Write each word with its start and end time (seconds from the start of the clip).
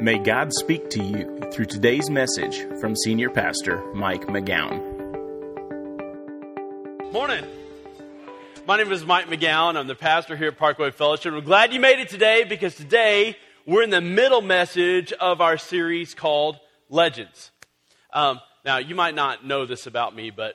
May 0.00 0.16
God 0.16 0.54
speak 0.54 0.88
to 0.90 1.02
you 1.02 1.38
through 1.52 1.66
today's 1.66 2.08
message 2.08 2.66
from 2.80 2.96
Senior 2.96 3.28
Pastor 3.28 3.84
Mike 3.92 4.28
McGowan. 4.28 4.80
Morning. 7.12 7.44
My 8.66 8.78
name 8.78 8.90
is 8.92 9.04
Mike 9.04 9.26
McGowan. 9.26 9.76
I'm 9.76 9.88
the 9.88 9.94
pastor 9.94 10.38
here 10.38 10.48
at 10.48 10.56
Parkway 10.56 10.90
Fellowship. 10.90 11.34
We're 11.34 11.42
glad 11.42 11.74
you 11.74 11.80
made 11.80 11.98
it 11.98 12.08
today 12.08 12.44
because 12.44 12.74
today 12.74 13.36
we're 13.66 13.82
in 13.82 13.90
the 13.90 14.00
middle 14.00 14.40
message 14.40 15.12
of 15.12 15.42
our 15.42 15.58
series 15.58 16.14
called 16.14 16.58
Legends. 16.88 17.50
Um, 18.10 18.40
now, 18.64 18.78
you 18.78 18.94
might 18.94 19.14
not 19.14 19.44
know 19.44 19.66
this 19.66 19.86
about 19.86 20.16
me, 20.16 20.30
but 20.30 20.54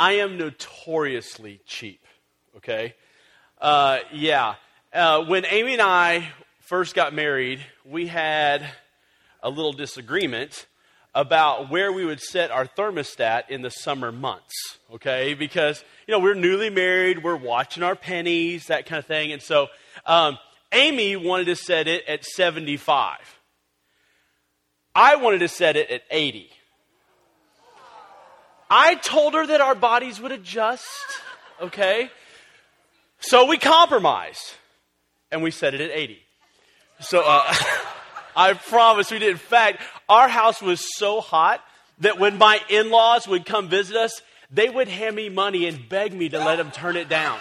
I 0.00 0.14
am 0.14 0.36
notoriously 0.36 1.60
cheap, 1.64 2.04
okay? 2.56 2.96
Uh, 3.60 4.00
yeah. 4.12 4.56
Uh, 4.92 5.24
when 5.26 5.44
Amy 5.44 5.74
and 5.74 5.82
I 5.82 6.28
first 6.68 6.94
got 6.94 7.14
married, 7.14 7.60
we 7.82 8.08
had 8.08 8.62
a 9.42 9.48
little 9.48 9.72
disagreement 9.72 10.66
about 11.14 11.70
where 11.70 11.90
we 11.90 12.04
would 12.04 12.20
set 12.20 12.50
our 12.50 12.66
thermostat 12.66 13.48
in 13.48 13.62
the 13.62 13.70
summer 13.70 14.12
months, 14.12 14.52
okay? 14.92 15.32
Because, 15.32 15.82
you 16.06 16.12
know, 16.12 16.18
we're 16.18 16.34
newly 16.34 16.68
married, 16.68 17.24
we're 17.24 17.36
watching 17.36 17.82
our 17.82 17.96
pennies, 17.96 18.66
that 18.66 18.84
kind 18.84 18.98
of 18.98 19.06
thing. 19.06 19.32
And 19.32 19.40
so 19.40 19.68
um, 20.04 20.36
Amy 20.70 21.16
wanted 21.16 21.46
to 21.46 21.56
set 21.56 21.88
it 21.88 22.06
at 22.06 22.22
75. 22.26 23.16
I 24.94 25.16
wanted 25.16 25.38
to 25.38 25.48
set 25.48 25.74
it 25.76 25.90
at 25.90 26.02
80. 26.10 26.50
I 28.70 28.96
told 28.96 29.32
her 29.32 29.46
that 29.46 29.62
our 29.62 29.74
bodies 29.74 30.20
would 30.20 30.32
adjust, 30.32 30.86
okay? 31.62 32.10
So 33.20 33.46
we 33.46 33.56
compromised 33.56 34.52
and 35.32 35.42
we 35.42 35.50
set 35.50 35.72
it 35.72 35.80
at 35.80 35.90
80. 35.90 36.24
So 37.00 37.22
uh, 37.24 37.54
I 38.36 38.54
promise 38.54 39.10
we 39.10 39.18
did. 39.18 39.30
In 39.30 39.36
fact, 39.36 39.80
our 40.08 40.28
house 40.28 40.60
was 40.60 40.84
so 40.96 41.20
hot 41.20 41.62
that 42.00 42.18
when 42.18 42.38
my 42.38 42.60
in 42.68 42.90
laws 42.90 43.26
would 43.26 43.44
come 43.44 43.68
visit 43.68 43.96
us, 43.96 44.22
they 44.50 44.68
would 44.68 44.88
hand 44.88 45.14
me 45.14 45.28
money 45.28 45.66
and 45.66 45.88
beg 45.88 46.12
me 46.12 46.28
to 46.28 46.38
let 46.38 46.56
them 46.56 46.70
turn 46.70 46.96
it 46.96 47.08
down. 47.08 47.38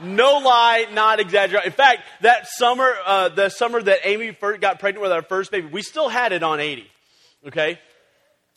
No 0.00 0.38
lie, 0.38 0.86
not 0.92 1.20
exaggerate. 1.20 1.66
In 1.66 1.72
fact, 1.72 2.02
that 2.22 2.48
summer, 2.48 2.94
uh, 3.04 3.28
the 3.28 3.50
summer 3.50 3.82
that 3.82 4.00
Amy 4.04 4.32
first 4.32 4.60
got 4.60 4.80
pregnant 4.80 5.02
with 5.02 5.12
our 5.12 5.22
first 5.22 5.50
baby, 5.50 5.68
we 5.68 5.82
still 5.82 6.08
had 6.08 6.32
it 6.32 6.42
on 6.42 6.60
80. 6.60 6.90
Okay? 7.48 7.78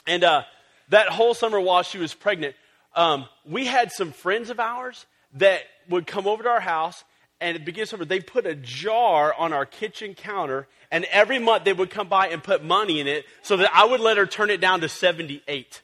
And 0.08 0.24
uh, 0.24 0.44
that 0.90 1.10
whole 1.10 1.34
summer 1.34 1.60
while 1.60 1.84
she 1.84 1.98
was 1.98 2.14
pregnant, 2.14 2.56
um, 2.96 3.26
we 3.46 3.66
had 3.66 3.92
some 3.92 4.12
friends 4.12 4.50
of 4.50 4.60
ours 4.60 5.06
that 5.34 5.62
would 5.90 6.08
come 6.08 6.26
over 6.26 6.44
to 6.44 6.50
our 6.50 6.62
house 6.62 7.04
and 7.42 7.56
at 7.56 7.62
the 7.62 7.66
beginning 7.66 7.84
of 7.84 7.90
summer, 7.90 8.06
they 8.06 8.20
put 8.20 8.46
a 8.46 8.56
jar 8.56 9.34
on 9.38 9.54
our 9.54 9.66
kitchen 9.66 10.14
counter, 10.14 10.68
and 10.92 11.06
every 11.06 11.40
month 11.40 11.66
they 11.66 11.74
would 11.74 11.90
come 11.90 12.08
by 12.08 12.30
and 12.30 12.42
put 12.44 12.64
money 12.64 13.00
in 13.00 13.08
it 13.08 13.26
so 13.42 13.58
that 13.58 13.70
I 13.74 13.86
would 13.86 14.00
let 14.00 14.18
her 14.18 14.26
turn 14.26 14.50
it 14.50 14.62
down 14.62 14.82
to 14.82 14.90
78. 14.90 15.82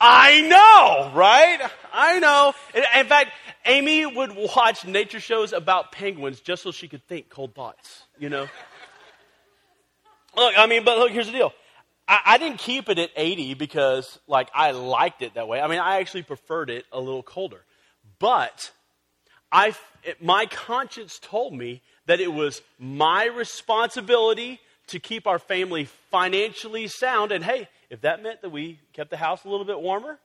I 0.00 0.40
know, 0.42 1.14
right? 1.14 1.70
I 1.92 2.18
know. 2.20 2.54
In 2.74 3.06
fact, 3.06 3.32
Amy 3.66 4.06
would 4.06 4.34
watch 4.34 4.86
nature 4.86 5.20
shows 5.20 5.52
about 5.52 5.92
penguins 5.92 6.40
just 6.40 6.62
so 6.62 6.70
she 6.70 6.88
could 6.88 7.06
think 7.06 7.28
cold 7.28 7.54
thoughts, 7.54 8.04
you 8.18 8.30
know? 8.30 8.48
look, 10.36 10.54
I 10.56 10.66
mean, 10.66 10.84
but 10.84 10.98
look, 10.98 11.10
here's 11.10 11.26
the 11.26 11.32
deal. 11.32 11.52
I, 12.08 12.20
I, 12.26 12.38
didn't 12.38 12.58
keep 12.58 12.88
it 12.88 12.98
at 12.98 13.10
80 13.14 13.54
because, 13.54 14.18
like, 14.26 14.48
I 14.54 14.70
liked 14.72 15.22
it 15.22 15.34
that 15.34 15.48
way. 15.48 15.60
I 15.60 15.68
mean, 15.68 15.80
I 15.80 16.00
actually 16.00 16.22
preferred 16.22 16.70
it 16.70 16.84
a 16.92 16.98
little 16.98 17.22
colder. 17.22 17.62
But 18.18 18.70
I, 19.52 19.74
it, 20.04 20.22
my 20.22 20.46
conscience 20.46 21.18
told 21.20 21.52
me 21.52 21.82
that 22.06 22.20
it 22.20 22.32
was 22.32 22.62
my 22.78 23.26
responsibility 23.26 24.60
to 24.88 24.98
keep 24.98 25.26
our 25.26 25.38
family 25.38 25.84
financially 26.10 26.88
sound. 26.88 27.32
And 27.32 27.44
hey, 27.44 27.68
if 27.90 28.00
that 28.02 28.22
meant 28.22 28.42
that 28.42 28.50
we 28.50 28.80
kept 28.92 29.10
the 29.10 29.16
house 29.16 29.44
a 29.44 29.48
little 29.48 29.64
bit 29.64 29.80
warmer, 29.80 30.18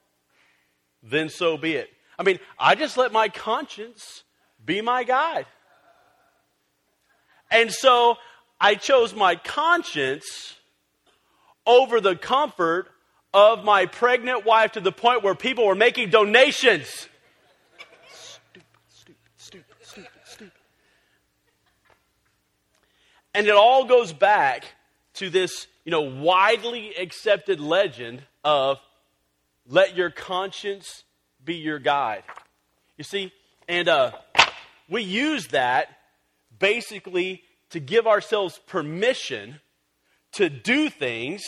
then 1.04 1.30
so 1.30 1.58
be 1.58 1.74
it. 1.74 1.90
I 2.18 2.24
mean, 2.24 2.40
I 2.58 2.76
just 2.76 2.98
let 2.98 3.12
my 3.12 3.30
conscience 3.30 4.24
be 4.64 4.82
my 4.82 5.04
guide. 5.04 5.46
And 7.52 7.72
so 7.72 8.18
I 8.60 8.76
chose 8.76 9.14
my 9.14 9.36
conscience 9.36 10.56
over 11.66 12.02
the 12.02 12.16
comfort 12.16 12.88
of 13.34 13.64
my 13.64 13.86
pregnant 13.86 14.46
wife 14.46 14.74
to 14.74 14.80
the 14.80 14.92
point 14.92 15.24
where 15.24 15.36
people 15.36 15.68
were 15.68 15.76
making 15.76 16.10
donations. 16.10 17.08
And 23.36 23.48
it 23.48 23.54
all 23.54 23.84
goes 23.84 24.14
back 24.14 24.64
to 25.16 25.30
this, 25.30 25.68
you 25.84 25.92
know, 25.92 26.00
widely 26.00 26.96
accepted 26.96 27.60
legend 27.60 28.24
of 28.46 28.80
let 29.68 29.98
your 29.98 30.10
conscience 30.10 31.04
be 31.44 31.56
your 31.56 31.78
guide. 31.78 32.24
You 32.98 33.04
see, 33.04 33.34
and 33.68 33.90
uh, 33.90 34.14
we 34.88 35.04
use 35.04 35.48
that 35.48 35.90
basically 36.58 37.44
to 37.72 37.82
give 37.82 38.08
ourselves 38.08 38.58
permission 38.68 39.60
to 40.36 40.50
do 40.50 40.90
things 40.90 41.44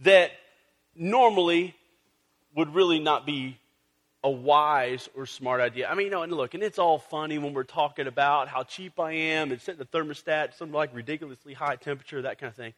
that 0.00 0.32
normally 0.96 1.76
would 2.56 2.74
really 2.74 2.98
not 2.98 3.26
be 3.26 3.58
a 4.24 4.30
wise 4.30 5.08
or 5.16 5.26
smart 5.26 5.60
idea. 5.60 5.88
I 5.88 5.94
mean, 5.94 6.06
you 6.06 6.10
know, 6.12 6.22
and 6.22 6.32
look, 6.32 6.54
and 6.54 6.62
it's 6.62 6.78
all 6.78 6.98
funny 6.98 7.38
when 7.38 7.54
we're 7.54 7.64
talking 7.64 8.06
about 8.06 8.48
how 8.48 8.62
cheap 8.62 9.00
I 9.00 9.12
am 9.12 9.50
and 9.50 9.60
setting 9.60 9.78
the 9.78 9.98
thermostat 9.98 10.54
something 10.56 10.74
like 10.74 10.94
ridiculously 10.94 11.54
high 11.54 11.76
temperature, 11.76 12.22
that 12.22 12.38
kind 12.38 12.48
of 12.48 12.54
thing. 12.54 12.72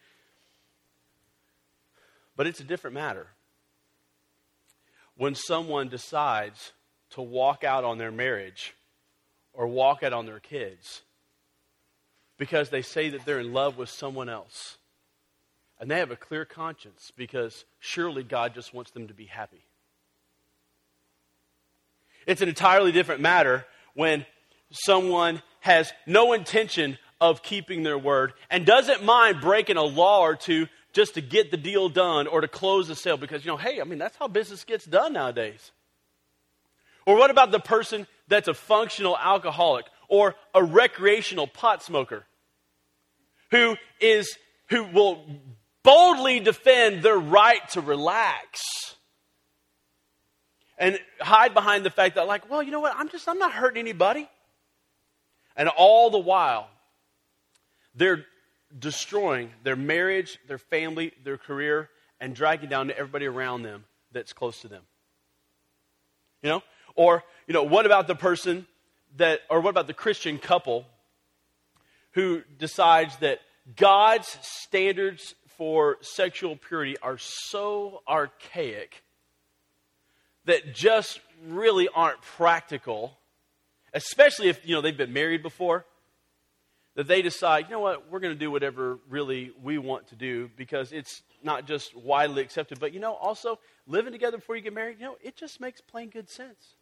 But 2.37 2.47
it's 2.47 2.61
a 2.61 2.65
different 2.65 2.95
matter. 2.95 3.27
When 5.17 5.35
someone 5.35 5.89
decides 5.89 6.73
to 7.11 7.23
walk 7.23 7.63
out 7.63 7.85
on 7.85 7.99
their 7.99 8.11
marriage 8.11 8.75
or 9.53 9.67
walk 9.67 10.03
out 10.03 10.13
on 10.13 10.27
their 10.27 10.41
kids 10.41 11.03
because 12.39 12.71
they 12.71 12.83
say 12.83 13.11
that 13.11 13.25
they're 13.25 13.39
in 13.39 13.53
love 13.53 13.79
with 13.79 13.89
someone 13.89 14.29
else 14.29 14.79
and 15.79 15.91
they 15.91 15.99
have 15.99 16.11
a 16.11 16.17
clear 16.17 16.45
conscience 16.45 17.13
because 17.17 17.65
surely 17.79 18.23
God 18.23 18.55
just 18.55 18.75
wants 18.75 18.91
them 18.91 19.09
to 19.09 19.15
be 19.15 19.27
happy. 19.27 19.65
It's 22.27 22.43
an 22.43 22.49
entirely 22.49 22.93
different 22.93 23.21
matter 23.21 23.65
when 23.95 24.27
someone 24.71 25.43
has 25.61 25.93
no 26.07 26.33
intention 26.33 26.99
of 27.21 27.43
keeping 27.43 27.83
their 27.83 27.99
word 27.99 28.33
and 28.51 28.67
doesn't 28.67 29.05
mind 29.05 29.41
breaking 29.41 29.77
a 29.77 29.83
law 29.83 30.21
or 30.21 30.37
two 30.37 30.67
just 30.93 31.15
to 31.15 31.21
get 31.21 31.51
the 31.51 31.57
deal 31.57 31.89
done 31.89 32.27
or 32.27 32.41
to 32.41 32.49
close 32.49 32.89
the 32.89 32.95
sale 32.95 33.17
because, 33.17 33.45
you 33.45 33.51
know, 33.51 33.57
hey, 33.57 33.81
I 33.81 33.85
mean, 33.85 33.99
that's 33.99 34.17
how 34.17 34.29
business 34.29 34.65
gets 34.65 34.85
done 34.85 35.13
nowadays. 35.13 35.73
Or 37.07 37.17
what 37.17 37.31
about 37.31 37.51
the 37.51 37.61
person 37.61 38.07
that's 38.29 38.49
a 38.49 38.55
functional 38.55 39.17
alcoholic 39.17 39.87
or 40.09 40.35
a 40.55 40.63
recreational 40.63 41.47
pot 41.47 41.83
smoker 41.83 42.25
who 43.51 43.77
is 44.01 44.37
who 44.71 44.85
will 44.85 45.25
boldly 45.83 46.41
defend 46.41 47.03
their 47.03 47.19
right 47.19 47.69
to 47.71 47.81
relax 47.81 48.94
and 50.79 50.99
hide 51.21 51.55
behind 51.55 51.85
the 51.85 51.91
fact 51.91 52.17
that, 52.17 52.27
like, 52.27 52.51
well, 52.51 52.63
you 52.63 52.71
know 52.71 52.81
what? 52.81 52.95
I'm 52.97 53.09
just, 53.09 53.29
I'm 53.29 53.39
not 53.39 53.53
hurting 53.53 53.79
anybody. 53.79 54.29
And 55.57 55.69
all 55.69 56.11
the 56.11 56.19
while, 56.19 56.69
they're 57.95 58.25
destroying 58.77 59.51
their 59.63 59.77
marriage, 59.77 60.39
their 60.49 60.59
family, 60.59 61.13
their 61.23 61.39
career, 61.39 61.91
and 62.21 62.35
dragging 62.35 62.69
down 62.69 62.89
to 62.89 62.99
everybody 62.99 63.27
around 63.27 63.63
them 63.63 63.85
that's 64.13 64.33
close 64.33 64.61
to 64.63 64.69
them. 64.69 64.83
You 66.43 66.51
know? 66.51 66.63
Or, 66.97 67.23
you 67.47 67.55
know, 67.55 67.63
what 67.63 67.87
about 67.87 68.07
the 68.07 68.15
person 68.15 68.67
that, 69.17 69.41
or 69.49 69.61
what 69.61 69.71
about 69.71 69.87
the 69.87 69.95
Christian 69.95 70.39
couple 70.39 70.87
who 72.13 72.43
decides 72.59 73.17
that 73.19 73.41
God's 73.77 74.39
standards 74.43 75.35
for 75.57 75.99
sexual 76.01 76.57
purity 76.57 76.97
are 76.99 77.19
so 77.19 78.03
archaic 78.09 79.03
that 80.47 80.75
just 80.75 81.21
really 81.47 81.89
aren't 81.95 82.21
practical, 82.23 83.17
especially 83.93 84.49
if 84.49 84.67
you 84.67 84.75
know 84.75 84.81
they've 84.81 84.97
been 84.97 85.13
married 85.13 85.43
before, 85.43 85.85
that 86.95 87.09
they 87.09 87.23
decide, 87.23 87.65
you 87.65 87.73
know 87.73 87.81
what, 87.81 88.11
we're 88.11 88.21
going 88.21 88.35
to 88.35 88.39
do 88.39 88.51
whatever 88.51 88.99
really 89.09 89.53
we 89.63 89.79
want 89.79 90.09
to 90.09 90.15
do 90.15 90.51
because 90.57 90.93
it's 90.93 91.23
not 91.43 91.67
just 91.67 91.95
widely 91.97 92.43
accepted, 92.43 92.79
but 92.79 92.95
you 92.95 93.01
know, 93.01 93.15
also 93.15 93.59
living 93.87 94.13
together 94.13 94.37
before 94.37 94.57
you 94.57 94.63
get 94.63 94.73
married, 94.73 94.97
you 94.99 95.05
know, 95.05 95.17
it 95.23 95.37
just 95.37 95.61
makes 95.61 95.81
plain 95.81 96.09
good 96.09 96.29
sense. 96.29 96.75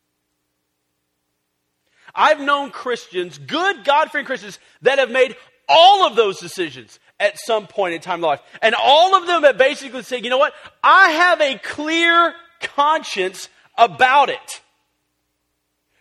I've 2.15 2.41
known 2.41 2.71
Christians, 2.71 3.39
good 3.39 3.85
God 3.85 4.11
fearing 4.11 4.27
Christians, 4.27 4.59
that 4.83 4.99
have 4.99 5.11
made 5.11 5.37
all 5.69 6.07
of 6.07 6.17
those 6.17 6.39
decisions 6.39 6.99
at 7.19 7.39
some 7.39 7.67
point 7.67 7.95
in 7.95 8.01
time 8.01 8.19
in 8.19 8.23
life. 8.23 8.41
And 8.61 8.75
all 8.75 9.17
of 9.17 9.27
them 9.27 9.45
have 9.45 9.57
basically 9.57 10.03
said, 10.03 10.25
you 10.25 10.31
know 10.31 10.39
what? 10.39 10.53
I 10.83 11.11
have 11.11 11.41
a 11.41 11.57
clear 11.59 12.35
conscience 12.63 13.49
about 13.77 14.29
it. 14.29 14.61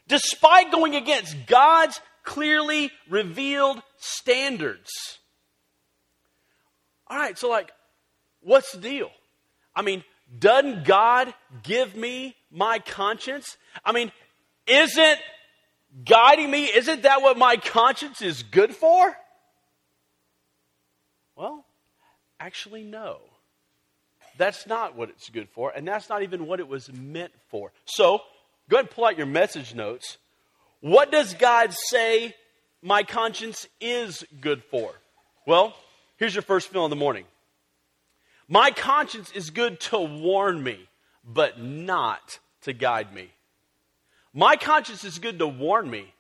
Despite 0.08 0.72
going 0.72 0.96
against 0.96 1.36
God's 1.48 2.00
clearly 2.24 2.92
revealed 3.10 3.82
standards. 3.98 5.20
all 7.08 7.18
right, 7.18 7.38
so 7.38 7.50
like, 7.50 7.72
what's 8.42 8.72
the 8.72 8.80
deal? 8.80 9.12
I 9.76 9.82
mean, 9.82 10.04
doesn't 10.38 10.86
God 10.86 11.34
give 11.64 11.96
me 11.96 12.36
my 12.52 12.80
conscience? 12.80 13.58
I 13.84 13.92
mean, 13.92 14.12
isn't 14.68 15.20
guiding 16.06 16.50
me, 16.50 16.66
isn't 16.66 17.04
that 17.04 17.22
what 17.22 17.38
my 17.38 17.58
conscience 17.58 18.22
is 18.22 18.44
good 18.44 18.74
for? 18.76 19.16
Well, 21.36 21.66
actually, 22.40 22.84
no. 22.84 23.20
That's 24.38 24.68
not 24.68 24.96
what 24.96 25.10
it's 25.10 25.30
good 25.30 25.50
for, 25.50 25.72
and 25.72 25.88
that's 25.88 26.10
not 26.10 26.24
even 26.24 26.46
what 26.48 26.60
it 26.60 26.68
was 26.68 26.92
meant 26.92 27.32
for. 27.50 27.72
So, 27.86 28.22
go 28.70 28.78
ahead 28.78 28.86
and 28.86 28.90
pull 28.90 29.06
out 29.06 29.18
your 29.18 29.28
message 29.28 29.76
notes. 29.76 30.18
What 30.80 31.12
does 31.12 31.34
God 31.36 31.74
say 31.74 32.36
my 32.82 33.04
conscience 33.04 33.68
is 33.80 34.26
good 34.40 34.64
for? 34.64 34.94
Well, 35.46 35.76
here's 36.18 36.34
your 36.34 36.42
first 36.42 36.70
fill 36.70 36.86
in 36.86 36.90
the 36.90 36.96
morning. 36.96 37.26
My 38.48 38.72
conscience 38.72 39.32
is 39.32 39.50
good 39.50 39.80
to 39.82 40.00
warn 40.00 40.62
me, 40.62 40.90
but 41.24 41.62
not 41.62 42.40
to 42.64 42.74
guide 42.74 43.14
me. 43.14 43.30
My 44.34 44.56
conscience 44.56 45.04
is 45.04 45.20
good 45.20 45.40
to 45.40 45.48
warn 45.48 45.90
me, 45.90 46.14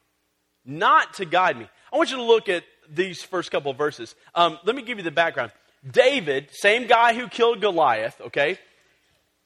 not 0.65 1.15
to 1.15 1.25
guide 1.25 1.57
me. 1.57 1.67
I 1.91 1.97
want 1.97 2.11
you 2.11 2.17
to 2.17 2.23
look 2.23 2.49
at 2.49 2.63
these 2.89 3.21
first 3.23 3.51
couple 3.51 3.73
verses. 3.73 4.15
Um, 4.35 4.59
let 4.63 4.75
me 4.75 4.81
give 4.81 4.97
you 4.97 5.03
the 5.03 5.11
background. 5.11 5.51
David, 5.89 6.49
same 6.51 6.87
guy 6.87 7.13
who 7.13 7.27
killed 7.27 7.61
Goliath, 7.61 8.19
okay, 8.21 8.59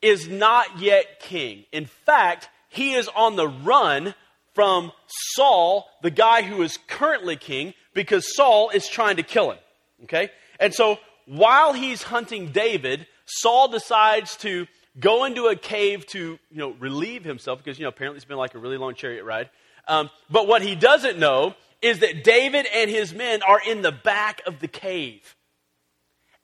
is 0.02 0.28
not 0.28 0.80
yet 0.80 1.20
king. 1.20 1.66
In 1.72 1.86
fact, 1.86 2.50
he 2.70 2.94
is 2.94 3.08
on 3.16 3.36
the 3.36 3.48
run 3.48 4.14
from 4.54 4.92
Saul, 5.08 5.88
the 6.02 6.12
guy 6.12 6.42
who 6.42 6.62
is 6.62 6.78
currently 6.88 7.36
king, 7.36 7.74
because 7.94 8.36
Saul 8.36 8.70
is 8.70 8.88
trying 8.88 9.18
to 9.18 9.24
kill 9.24 9.52
him. 9.52 9.60
Okay? 10.04 10.30
And 10.60 10.74
so 10.74 10.98
while 11.26 11.74
he's 11.74 12.04
hunting 12.04 12.52
David, 12.52 13.08
Saul 13.26 13.68
decides 13.70 14.36
to 14.38 14.68
go 15.00 15.26
into 15.26 15.48
a 15.48 15.56
cave 15.56 16.06
to, 16.08 16.40
you 16.50 16.58
know, 16.58 16.72
relieve 16.80 17.24
himself 17.24 17.60
because, 17.60 17.80
you 17.80 17.84
know, 17.84 17.90
apparently 17.90 18.18
it's 18.18 18.26
been 18.26 18.38
like 18.38 18.56
a 18.56 18.60
really 18.60 18.78
long 18.78 18.96
chariot 18.96 19.24
ride. 19.24 19.50
Um, 19.88 20.10
but 20.30 20.48
what 20.48 20.62
he 20.62 20.76
doesn't 20.76 21.20
know 21.20 21.56
is 21.82 22.00
that 22.00 22.24
David 22.24 22.66
and 22.74 22.90
his 22.90 23.14
men 23.14 23.42
are 23.44 23.62
in 23.66 23.82
the 23.82 23.92
back 23.92 24.42
of 24.48 24.60
the 24.60 24.68
cave. 24.68 25.36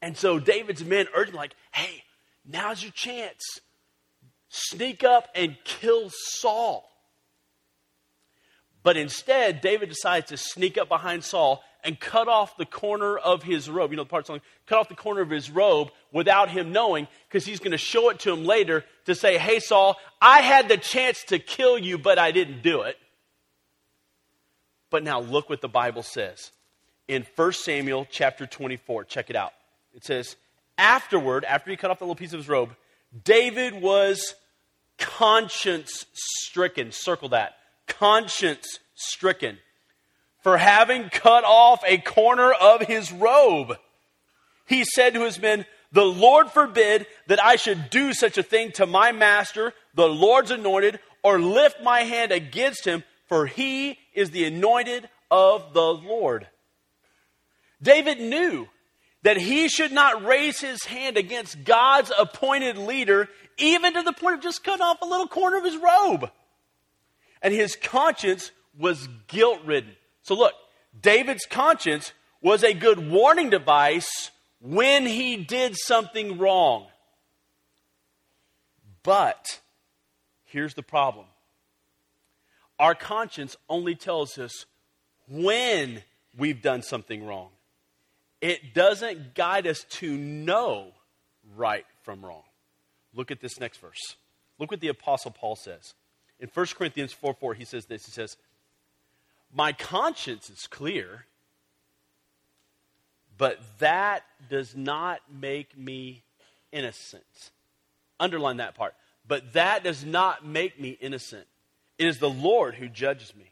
And 0.02 0.18
so 0.18 0.40
David's 0.40 0.84
men 0.84 1.08
urge 1.14 1.30
him, 1.30 1.36
like, 1.36 1.56
hey, 1.72 2.04
now's 2.46 2.82
your 2.82 2.92
chance. 2.92 3.60
Sneak 4.50 5.04
up 5.04 5.28
and 5.36 5.56
kill 5.64 6.10
Saul. 6.10 6.90
But 8.84 8.98
instead, 8.98 9.62
David 9.62 9.90
decides 9.90 10.30
to 10.30 10.38
sneak 10.38 10.78
up 10.78 10.90
behind 10.90 11.24
Saul 11.24 11.64
and 11.84 12.00
cut 12.00 12.28
off 12.28 12.58
the 12.58 12.66
corner 12.66 13.18
of 13.18 13.44
his 13.44 13.70
robe. 13.70 13.92
You 13.92 13.98
know 13.98 14.04
the 14.04 14.10
part 14.10 14.28
song, 14.28 14.42
cut 14.66 14.80
off 14.80 14.90
the 14.90 14.96
corner 14.96 15.22
of 15.22 15.30
his 15.30 15.50
robe 15.52 15.90
without 16.12 16.50
him 16.50 16.72
knowing, 16.72 17.08
because 17.28 17.46
he's 17.46 17.60
going 17.60 17.72
to 17.72 17.78
show 17.78 18.10
it 18.10 18.20
to 18.20 18.34
him 18.34 18.46
later 18.46 18.84
to 19.06 19.16
say, 19.16 19.38
Hey, 19.38 19.60
Saul, 19.60 19.98
I 20.22 20.42
had 20.42 20.68
the 20.68 20.78
chance 20.78 21.24
to 21.26 21.40
kill 21.40 21.78
you, 21.78 21.98
but 21.98 22.18
I 22.20 22.32
didn't 22.32 22.64
do 22.64 22.82
it. 22.82 22.98
But 24.90 25.04
now 25.04 25.22
look 25.22 25.50
what 25.50 25.62
the 25.62 25.70
Bible 25.70 26.04
says 26.04 26.52
in 27.08 27.26
1 27.36 27.54
Samuel 27.54 28.08
chapter 28.10 28.46
24. 28.46 29.06
Check 29.06 29.30
it 29.30 29.36
out. 29.36 29.54
It 29.94 30.04
says, 30.04 30.36
Afterward, 30.78 31.46
after 31.46 31.70
he 31.70 31.78
cut 31.78 31.92
off 31.92 32.00
the 32.00 32.06
little 32.06 32.16
piece 32.16 32.34
of 32.34 32.40
his 32.40 32.50
robe, 32.50 32.76
David 33.24 33.82
was 33.82 34.36
conscience 34.98 36.06
stricken. 36.14 36.92
Circle 36.92 37.30
that. 37.30 37.56
Conscience 37.88 38.80
stricken 38.96 39.58
for 40.42 40.58
having 40.58 41.10
cut 41.10 41.44
off 41.44 41.84
a 41.86 41.98
corner 41.98 42.52
of 42.52 42.82
his 42.82 43.12
robe. 43.12 43.78
He 44.66 44.84
said 44.84 45.14
to 45.14 45.24
his 45.24 45.40
men, 45.40 45.66
The 45.92 46.06
Lord 46.06 46.52
forbid 46.52 47.06
that 47.28 47.44
I 47.44 47.56
should 47.56 47.90
do 47.90 48.14
such 48.14 48.38
a 48.38 48.44
thing 48.44 48.72
to 48.74 48.86
my 48.86 49.12
master, 49.12 49.74
the 49.94 50.08
Lord's 50.08 50.52
anointed, 50.52 51.00
or 51.24 51.40
lift 51.40 51.84
my 51.84 52.02
hand 52.02 52.32
against 52.32 52.86
him, 52.86 53.04
for 53.28 53.46
he 53.46 53.98
is 54.14 54.32
the 54.32 54.46
anointed 54.46 55.08
of 55.30 55.74
the 55.74 55.82
Lord. 55.82 56.48
David 57.82 58.20
knew 58.20 58.68
that 59.24 59.38
he 59.38 59.70
should 59.70 59.92
not 59.92 60.26
raise 60.26 60.60
his 60.60 60.84
hand 60.84 61.18
against 61.18 61.64
God's 61.64 62.12
appointed 62.18 62.78
leader, 62.78 63.30
even 63.58 63.94
to 63.94 64.02
the 64.02 64.14
point 64.14 64.36
of 64.36 64.42
just 64.42 64.64
cutting 64.64 64.82
off 64.82 65.02
a 65.02 65.06
little 65.06 65.28
corner 65.28 65.58
of 65.58 65.66
his 65.66 65.78
robe. 65.78 66.30
And 67.42 67.54
his 67.54 67.76
conscience 67.76 68.52
was 68.78 69.08
guilt 69.28 69.60
ridden. 69.66 69.92
So 70.24 70.36
look, 70.36 70.54
David's 71.00 71.46
conscience 71.46 72.14
was 72.42 72.64
a 72.64 72.74
good 72.74 73.10
warning 73.10 73.50
device 73.50 74.32
when 74.60 75.06
he 75.06 75.38
did 75.38 75.76
something 75.78 76.38
wrong. 76.38 76.88
But 79.04 79.60
here's 80.46 80.74
the 80.74 80.84
problem 80.84 81.26
our 82.80 82.96
conscience 82.96 83.56
only 83.70 83.96
tells 83.96 84.38
us 84.38 84.66
when 85.28 86.02
we've 86.36 86.62
done 86.62 86.82
something 86.82 87.26
wrong, 87.26 87.50
it 88.42 88.74
doesn't 88.74 89.36
guide 89.36 89.68
us 89.68 89.86
to 89.90 90.18
know 90.18 90.88
right 91.56 91.86
from 92.04 92.26
wrong. 92.26 92.44
Look 93.14 93.32
at 93.32 93.40
this 93.40 93.60
next 93.60 93.80
verse. 93.80 94.16
Look 94.58 94.72
what 94.72 94.80
the 94.80 94.88
Apostle 94.88 95.32
Paul 95.32 95.56
says. 95.56 95.94
In 96.40 96.50
1 96.52 96.66
Corinthians 96.76 97.14
4 97.14 97.34
4, 97.34 97.54
he 97.54 97.66
says 97.66 97.86
this. 97.86 98.06
He 98.06 98.12
says, 98.12 98.38
my 99.54 99.74
conscience 99.74 100.50
is 100.50 100.66
clear, 100.68 101.26
but 103.38 103.60
that 103.80 104.24
does 104.50 104.76
not 104.76 105.20
make 105.30 105.78
me 105.78 106.24
innocent. 106.72 107.52
Underline 108.20 108.58
that 108.58 108.76
part. 108.76 108.94
But 109.28 109.54
that 109.54 109.84
does 109.84 110.06
not 110.06 110.46
make 110.46 110.80
me 110.80 110.98
innocent. 111.02 111.46
It 111.98 112.08
is 112.08 112.20
the 112.20 112.30
Lord 112.30 112.76
who 112.76 112.88
judges 112.88 113.36
me. 113.36 113.52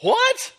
What? 0.00 0.52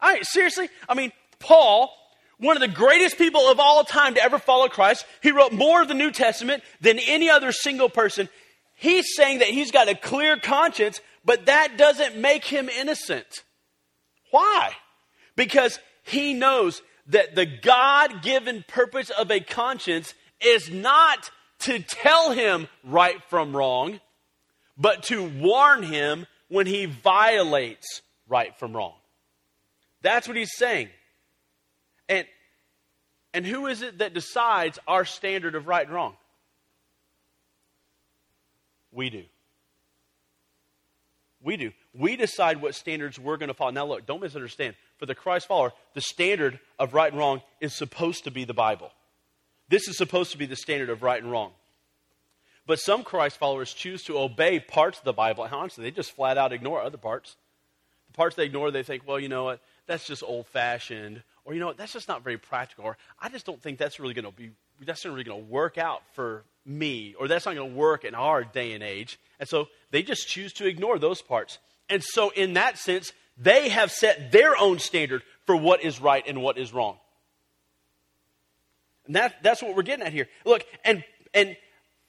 Right, 0.00 0.24
seriously? 0.24 0.68
I 0.88 0.94
mean, 0.94 1.12
Paul, 1.38 1.92
one 2.38 2.56
of 2.56 2.60
the 2.60 2.68
greatest 2.68 3.18
people 3.18 3.48
of 3.48 3.58
all 3.58 3.84
time 3.84 4.14
to 4.14 4.22
ever 4.22 4.38
follow 4.38 4.68
Christ, 4.68 5.04
he 5.22 5.32
wrote 5.32 5.52
more 5.52 5.82
of 5.82 5.88
the 5.88 5.94
New 5.94 6.10
Testament 6.10 6.62
than 6.80 6.98
any 6.98 7.28
other 7.28 7.52
single 7.52 7.88
person. 7.88 8.28
He's 8.74 9.14
saying 9.16 9.40
that 9.40 9.48
he's 9.48 9.70
got 9.70 9.88
a 9.88 9.94
clear 9.94 10.38
conscience, 10.38 11.00
but 11.24 11.46
that 11.46 11.76
doesn't 11.76 12.16
make 12.16 12.44
him 12.44 12.68
innocent. 12.68 13.42
Why? 14.30 14.72
Because 15.36 15.78
he 16.04 16.32
knows 16.32 16.80
that 17.08 17.34
the 17.34 17.46
God 17.46 18.22
given 18.22 18.64
purpose 18.68 19.10
of 19.10 19.30
a 19.30 19.40
conscience 19.40 20.14
is 20.40 20.70
not 20.70 21.30
to 21.60 21.80
tell 21.80 22.32
him 22.32 22.68
right 22.84 23.20
from 23.28 23.56
wrong, 23.56 24.00
but 24.76 25.02
to 25.04 25.24
warn 25.24 25.82
him 25.82 26.26
when 26.48 26.66
he 26.66 26.84
violates 26.84 28.02
right 28.28 28.56
from 28.56 28.76
wrong. 28.76 28.94
That's 30.02 30.28
what 30.28 30.36
he's 30.36 30.54
saying. 30.56 30.88
And, 32.08 32.26
and 33.34 33.46
who 33.46 33.66
is 33.66 33.82
it 33.82 33.98
that 33.98 34.14
decides 34.14 34.78
our 34.86 35.04
standard 35.04 35.54
of 35.54 35.66
right 35.66 35.86
and 35.86 35.94
wrong? 35.94 36.14
We 38.92 39.10
do. 39.10 39.24
We 41.42 41.56
do. 41.56 41.72
We 41.94 42.16
decide 42.16 42.60
what 42.60 42.74
standards 42.74 43.18
we're 43.18 43.36
going 43.36 43.48
to 43.48 43.54
follow. 43.54 43.70
Now, 43.70 43.86
look, 43.86 44.06
don't 44.06 44.20
misunderstand. 44.20 44.74
For 44.98 45.06
the 45.06 45.14
Christ 45.14 45.46
follower, 45.46 45.72
the 45.94 46.00
standard 46.00 46.58
of 46.78 46.94
right 46.94 47.12
and 47.12 47.18
wrong 47.18 47.42
is 47.60 47.74
supposed 47.74 48.24
to 48.24 48.30
be 48.30 48.44
the 48.44 48.54
Bible. 48.54 48.90
This 49.68 49.86
is 49.88 49.96
supposed 49.96 50.32
to 50.32 50.38
be 50.38 50.46
the 50.46 50.56
standard 50.56 50.90
of 50.90 51.02
right 51.02 51.22
and 51.22 51.30
wrong. 51.30 51.52
But 52.66 52.80
some 52.80 53.02
Christ 53.04 53.38
followers 53.38 53.72
choose 53.72 54.02
to 54.04 54.18
obey 54.18 54.60
parts 54.60 54.98
of 54.98 55.04
the 55.04 55.12
Bible. 55.12 55.44
And 55.44 55.54
honestly, 55.54 55.84
they 55.84 55.90
just 55.90 56.12
flat 56.12 56.36
out 56.36 56.52
ignore 56.52 56.82
other 56.82 56.98
parts. 56.98 57.36
The 58.08 58.14
parts 58.14 58.36
they 58.36 58.44
ignore, 58.44 58.70
they 58.70 58.82
think, 58.82 59.04
well, 59.06 59.20
you 59.20 59.28
know 59.28 59.44
what, 59.44 59.60
that's 59.88 60.06
just 60.06 60.22
old 60.22 60.46
fashioned. 60.46 61.22
Or, 61.44 61.54
you 61.54 61.60
know 61.60 61.72
that's 61.72 61.92
just 61.92 62.06
not 62.06 62.22
very 62.22 62.38
practical. 62.38 62.84
Or, 62.84 62.96
I 63.20 63.28
just 63.28 63.44
don't 63.44 63.60
think 63.60 63.78
that's 63.78 63.98
really 63.98 64.14
going 64.14 64.26
to 64.26 64.30
be, 64.30 64.50
that's 64.84 65.04
not 65.04 65.10
really 65.10 65.24
going 65.24 65.44
to 65.44 65.50
work 65.50 65.78
out 65.78 66.02
for 66.14 66.44
me. 66.64 67.14
Or, 67.18 67.26
that's 67.26 67.46
not 67.46 67.56
going 67.56 67.70
to 67.70 67.76
work 67.76 68.04
in 68.04 68.14
our 68.14 68.44
day 68.44 68.72
and 68.72 68.84
age. 68.84 69.18
And 69.40 69.48
so 69.48 69.66
they 69.90 70.02
just 70.02 70.28
choose 70.28 70.52
to 70.54 70.66
ignore 70.66 71.00
those 71.00 71.20
parts. 71.20 71.58
And 71.88 72.04
so, 72.04 72.30
in 72.30 72.52
that 72.52 72.78
sense, 72.78 73.12
they 73.36 73.70
have 73.70 73.90
set 73.90 74.30
their 74.30 74.56
own 74.56 74.78
standard 74.78 75.22
for 75.46 75.56
what 75.56 75.82
is 75.82 76.00
right 76.00 76.22
and 76.26 76.42
what 76.42 76.58
is 76.58 76.72
wrong. 76.72 76.98
And 79.06 79.16
that, 79.16 79.42
that's 79.42 79.62
what 79.62 79.74
we're 79.74 79.82
getting 79.82 80.04
at 80.04 80.12
here. 80.12 80.28
Look, 80.44 80.64
and, 80.84 81.02
and 81.32 81.56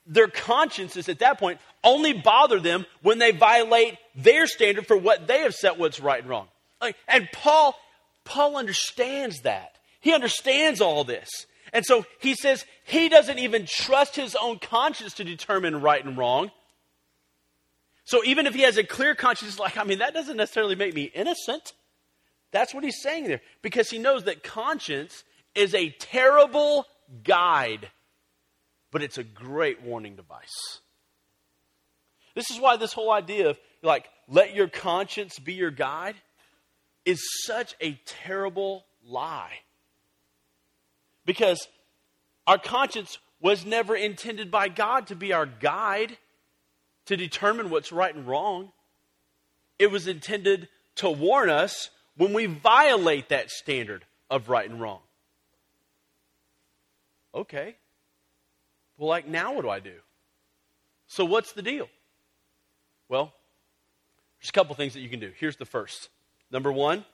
their 0.06 0.28
consciences 0.28 1.08
at 1.08 1.20
that 1.20 1.40
point 1.40 1.60
only 1.84 2.14
bother 2.14 2.60
them 2.60 2.86
when 3.02 3.20
they 3.20 3.32
violate 3.32 3.98
their 4.16 4.48
standard 4.48 4.86
for 4.86 4.98
what 4.98 5.28
they 5.28 5.40
have 5.40 5.54
set 5.54 5.78
what's 5.78 6.00
right 6.00 6.20
and 6.20 6.30
wrong. 6.30 6.48
And 7.08 7.30
Paul, 7.32 7.76
Paul 8.24 8.58
understands 8.58 9.42
that. 9.42 9.78
He 10.00 10.14
understands 10.14 10.82
all 10.82 11.04
this. 11.04 11.30
And 11.74 11.86
so 11.86 12.06
he 12.20 12.34
says 12.34 12.66
he 12.86 13.10
doesn't 13.10 13.40
even 13.40 13.66
trust 13.68 14.16
his 14.16 14.36
own 14.36 14.60
conscience 14.60 15.14
to 15.16 15.24
determine 15.24 15.82
right 15.82 16.04
and 16.04 16.18
wrong. 16.18 16.52
So 18.06 18.24
even 18.24 18.48
if 18.48 18.56
he 18.56 18.62
has 18.62 18.78
a 18.78 18.84
clear 18.84 19.14
conscience, 19.14 19.60
like, 19.60 19.78
I 19.78 19.84
mean, 19.84 20.00
that 20.00 20.14
doesn't 20.14 20.38
necessarily 20.38 20.76
make 20.76 20.96
me 20.96 21.12
innocent. 21.14 21.74
That's 22.52 22.74
what 22.74 22.84
he's 22.84 23.02
saying 23.02 23.26
there. 23.26 23.42
Because 23.62 23.90
he 23.90 24.00
knows 24.00 24.24
that 24.24 24.42
conscience 24.42 25.24
is 25.54 25.76
a 25.76 25.90
terrible 25.90 26.88
guide, 27.24 27.90
but 28.92 29.04
it's 29.04 29.20
a 29.20 29.24
great 29.24 29.84
warning 29.84 30.16
device. 30.16 30.80
This 32.34 32.50
is 32.50 32.60
why 32.60 32.78
this 32.78 32.94
whole 32.94 33.12
idea 33.12 33.50
of, 33.50 33.60
like, 33.84 34.10
let 34.28 34.56
your 34.56 34.68
conscience 34.68 35.38
be 35.38 35.54
your 35.54 35.72
guide 35.72 36.16
is 37.06 37.22
such 37.46 37.76
a 37.82 38.00
terrible 38.06 38.86
lie. 39.06 39.60
Because 41.26 41.68
our 42.48 42.58
conscience 42.58 43.20
was 43.42 43.66
never 43.66 43.96
intended 43.96 44.52
by 44.52 44.68
God 44.68 45.08
to 45.08 45.16
be 45.16 45.34
our 45.34 45.46
guide 45.46 46.18
to 47.06 47.18
determine 47.18 47.70
what's 47.70 47.92
right 47.92 48.14
and 48.14 48.28
wrong. 48.28 48.72
It 49.78 49.92
was 49.92 50.08
intended 50.08 50.68
to 50.96 51.10
warn 51.10 51.50
us 51.50 51.90
when 52.18 52.34
we 52.34 52.46
violate 52.46 53.30
that 53.30 53.50
standard 53.50 54.06
of 54.30 54.50
right 54.50 54.70
and 54.70 54.82
wrong. 54.82 55.00
Okay. 57.34 57.76
Well, 58.98 59.08
like 59.08 59.28
now, 59.28 59.54
what 59.54 59.62
do 59.62 59.70
I 59.70 59.80
do? 59.80 59.96
So, 61.08 61.24
what's 61.26 61.54
the 61.54 61.62
deal? 61.62 61.88
Well, 63.08 63.34
there's 64.40 64.50
a 64.50 64.54
couple 64.54 64.76
things 64.76 64.94
that 64.94 65.00
you 65.00 65.10
can 65.10 65.20
do. 65.20 65.32
Here's 65.40 65.56
the 65.56 65.66
first. 65.66 66.10
Number 66.52 66.72
one, 66.72 67.06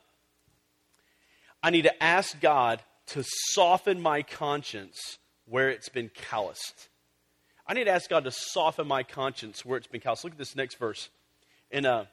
I 1.62 1.70
need 1.70 1.84
to 1.84 2.04
ask 2.04 2.39
God 2.39 2.82
to 3.08 3.24
soften 3.24 4.01
my 4.01 4.22
conscience 4.22 5.18
where 5.46 5.70
it's 5.70 5.89
been 5.89 6.10
calloused. 6.10 6.89
I 7.68 7.74
need 7.74 7.86
to 7.86 7.92
ask 7.92 8.10
God 8.10 8.24
to 8.25 8.32
soften 8.32 8.88
my 8.88 9.04
conscience 9.04 9.65
where 9.65 9.77
it's 9.77 9.88
been 9.88 10.01
calloused. 10.01 10.24
Look 10.24 10.34
at 10.34 10.39
this 10.39 10.56
next 10.56 10.75
verse. 10.75 11.10
In 11.72 11.86
uh, 11.86 12.06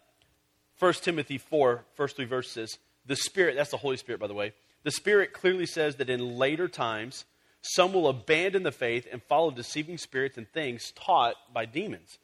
1 0.79 0.93
Timothy 0.95 1.38
4, 1.38 1.85
first 1.95 2.17
three 2.17 2.25
verses, 2.25 2.79
the 3.07 3.17
Spirit, 3.17 3.57
that's 3.57 3.71
the 3.71 3.76
Holy 3.76 3.97
Spirit, 3.97 4.21
by 4.21 4.26
the 4.26 4.35
way, 4.35 4.52
the 4.85 4.91
Spirit 4.91 5.33
clearly 5.33 5.67
says 5.67 5.97
that 5.97 6.11
in 6.11 6.37
later 6.38 6.69
times, 6.69 7.25
some 7.61 7.93
will 7.93 8.09
abandon 8.09 8.64
the 8.64 8.73
faith 8.73 9.07
and 9.11 9.23
follow 9.23 9.50
deceiving 9.50 9.99
spirits 9.99 10.37
and 10.37 10.50
things 10.50 10.93
taught 10.93 11.37
by 11.52 11.67
demons. 11.67 12.19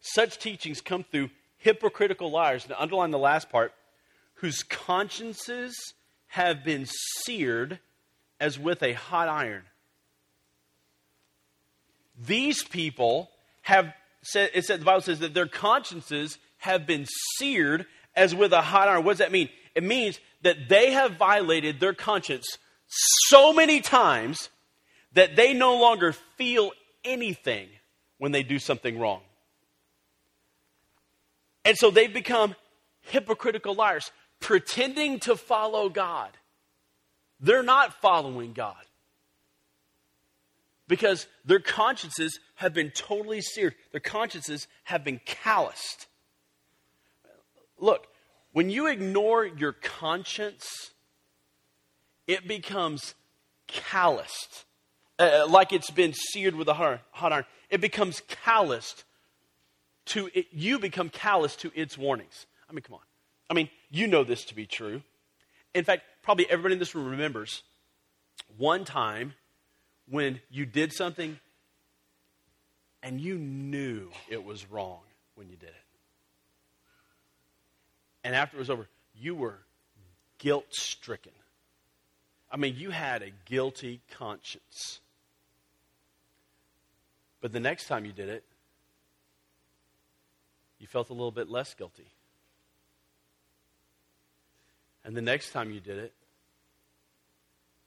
Such 0.00 0.38
teachings 0.38 0.80
come 0.80 1.04
through 1.04 1.30
hypocritical 1.58 2.30
liars. 2.30 2.64
And 2.64 2.74
underline 2.76 3.10
the 3.10 3.18
last 3.18 3.50
part, 3.50 3.72
whose 4.40 4.62
consciences 4.62 5.94
have 6.28 6.64
been 6.64 6.86
seared 7.24 7.78
as 8.38 8.58
with 8.58 8.82
a 8.82 8.94
hot 8.94 9.28
iron. 9.28 9.62
These 12.18 12.64
people 12.64 13.30
have 13.62 13.92
said, 14.22 14.50
it 14.54 14.64
said, 14.64 14.80
the 14.80 14.84
Bible 14.84 15.02
says 15.02 15.18
that 15.18 15.34
their 15.34 15.46
consciences 15.46 16.38
have 16.58 16.86
been 16.86 17.06
seared 17.36 17.86
as 18.16 18.34
with 18.34 18.52
a 18.52 18.62
hot 18.62 18.88
iron. 18.88 19.04
What 19.04 19.12
does 19.12 19.18
that 19.18 19.32
mean? 19.32 19.48
It 19.74 19.82
means 19.82 20.18
that 20.42 20.68
they 20.68 20.92
have 20.92 21.16
violated 21.16 21.80
their 21.80 21.94
conscience 21.94 22.58
so 23.28 23.52
many 23.52 23.80
times 23.80 24.48
that 25.12 25.36
they 25.36 25.52
no 25.52 25.78
longer 25.78 26.12
feel 26.36 26.72
anything 27.04 27.68
when 28.18 28.32
they 28.32 28.42
do 28.42 28.58
something 28.58 28.98
wrong. 28.98 29.20
And 31.64 31.76
so 31.76 31.90
they've 31.90 32.12
become 32.12 32.54
hypocritical 33.02 33.74
liars, 33.74 34.10
pretending 34.40 35.20
to 35.20 35.36
follow 35.36 35.88
God. 35.88 36.30
They're 37.38 37.62
not 37.62 38.00
following 38.00 38.52
God 38.52 38.76
because 40.90 41.26
their 41.44 41.60
consciences 41.60 42.40
have 42.56 42.74
been 42.74 42.90
totally 42.90 43.40
seared, 43.40 43.74
their 43.92 44.00
consciences 44.00 44.66
have 44.84 45.04
been 45.04 45.20
calloused. 45.24 46.08
Look, 47.78 48.08
when 48.52 48.70
you 48.70 48.88
ignore 48.88 49.46
your 49.46 49.72
conscience, 49.72 50.90
it 52.26 52.48
becomes 52.48 53.14
calloused, 53.68 54.64
uh, 55.18 55.46
like 55.48 55.72
it's 55.72 55.90
been 55.90 56.12
seared 56.12 56.56
with 56.56 56.68
a 56.68 56.74
hot 56.74 57.32
iron. 57.32 57.44
It 57.70 57.80
becomes 57.80 58.20
calloused 58.26 59.04
to 60.06 60.28
it, 60.34 60.46
you 60.50 60.78
become 60.80 61.08
callous 61.08 61.54
to 61.56 61.70
its 61.74 61.96
warnings. 61.96 62.46
I 62.68 62.72
mean, 62.72 62.82
come 62.82 62.94
on. 62.94 63.09
I 63.50 63.54
mean, 63.54 63.68
you 63.90 64.06
know 64.06 64.22
this 64.22 64.44
to 64.46 64.54
be 64.54 64.64
true. 64.64 65.02
In 65.74 65.84
fact, 65.84 66.04
probably 66.22 66.48
everybody 66.48 66.74
in 66.74 66.78
this 66.78 66.94
room 66.94 67.10
remembers 67.10 67.64
one 68.56 68.84
time 68.84 69.34
when 70.08 70.40
you 70.50 70.64
did 70.64 70.92
something 70.92 71.38
and 73.02 73.20
you 73.20 73.36
knew 73.36 74.10
it 74.28 74.44
was 74.44 74.70
wrong 74.70 75.00
when 75.34 75.48
you 75.48 75.56
did 75.56 75.70
it. 75.70 75.74
And 78.22 78.36
after 78.36 78.56
it 78.56 78.60
was 78.60 78.70
over, 78.70 78.88
you 79.14 79.34
were 79.34 79.58
guilt 80.38 80.66
stricken. 80.70 81.32
I 82.52 82.56
mean, 82.56 82.76
you 82.76 82.90
had 82.90 83.22
a 83.22 83.30
guilty 83.46 84.00
conscience. 84.10 85.00
But 87.40 87.52
the 87.52 87.60
next 87.60 87.86
time 87.86 88.04
you 88.04 88.12
did 88.12 88.28
it, 88.28 88.44
you 90.78 90.86
felt 90.86 91.10
a 91.10 91.12
little 91.12 91.30
bit 91.30 91.48
less 91.48 91.74
guilty. 91.74 92.06
And 95.10 95.16
the 95.16 95.22
next 95.22 95.50
time 95.50 95.72
you 95.72 95.80
did 95.80 95.98
it, 95.98 96.12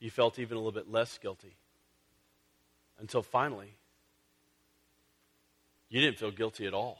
you 0.02 0.12
felt 0.12 0.40
even 0.40 0.58
a 0.58 0.60
little 0.60 0.74
bit 0.74 0.92
less 0.92 1.18
guilty. 1.20 1.56
Until 3.00 3.24
finally, 3.24 3.78
you 5.88 6.02
didn't 6.02 6.20
feel 6.20 6.32
guilty 6.32 6.68
at 6.68 6.74
all. 6.74 7.00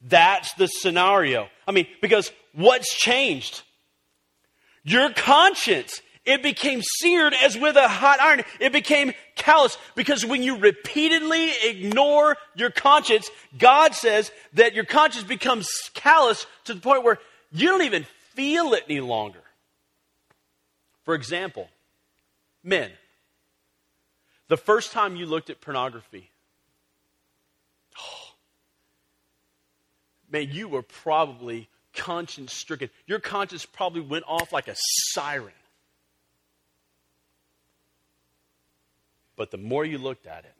That's 0.00 0.54
the 0.54 0.66
scenario. 0.66 1.50
I 1.66 1.72
mean, 1.72 1.86
because 2.00 2.32
what's 2.54 2.90
changed? 2.96 3.60
Your 4.82 5.10
conscience. 5.10 6.00
It 6.24 6.42
became 6.42 6.80
seared 6.82 7.34
as 7.34 7.56
with 7.58 7.76
a 7.76 7.88
hot 7.88 8.18
iron. 8.20 8.44
It 8.60 8.72
became 8.72 9.12
callous 9.34 9.76
because 9.94 10.24
when 10.24 10.42
you 10.42 10.56
repeatedly 10.56 11.50
ignore 11.64 12.38
your 12.54 12.70
conscience, 12.70 13.30
God 13.58 13.94
says 13.94 14.30
that 14.54 14.74
your 14.74 14.84
conscience 14.84 15.24
becomes 15.24 15.68
callous 15.92 16.46
to 16.64 16.74
the 16.74 16.80
point 16.80 17.02
where 17.02 17.18
you 17.50 17.68
don't 17.68 17.82
even 17.82 18.04
feel 18.34 18.74
it 18.74 18.84
any 18.88 19.00
longer. 19.00 19.42
For 21.04 21.14
example, 21.14 21.68
men, 22.62 22.90
the 24.48 24.56
first 24.56 24.92
time 24.92 25.16
you 25.16 25.26
looked 25.26 25.50
at 25.50 25.60
pornography, 25.60 26.30
oh, 27.98 28.32
man, 30.30 30.48
you 30.52 30.68
were 30.68 30.82
probably 30.82 31.68
conscience 31.94 32.54
stricken. 32.54 32.90
Your 33.06 33.18
conscience 33.18 33.66
probably 33.66 34.02
went 34.02 34.24
off 34.26 34.52
like 34.52 34.68
a 34.68 34.76
siren. 34.76 35.52
But 39.36 39.50
the 39.50 39.56
more 39.56 39.84
you 39.84 39.98
looked 39.98 40.26
at 40.26 40.44
it, 40.44 40.54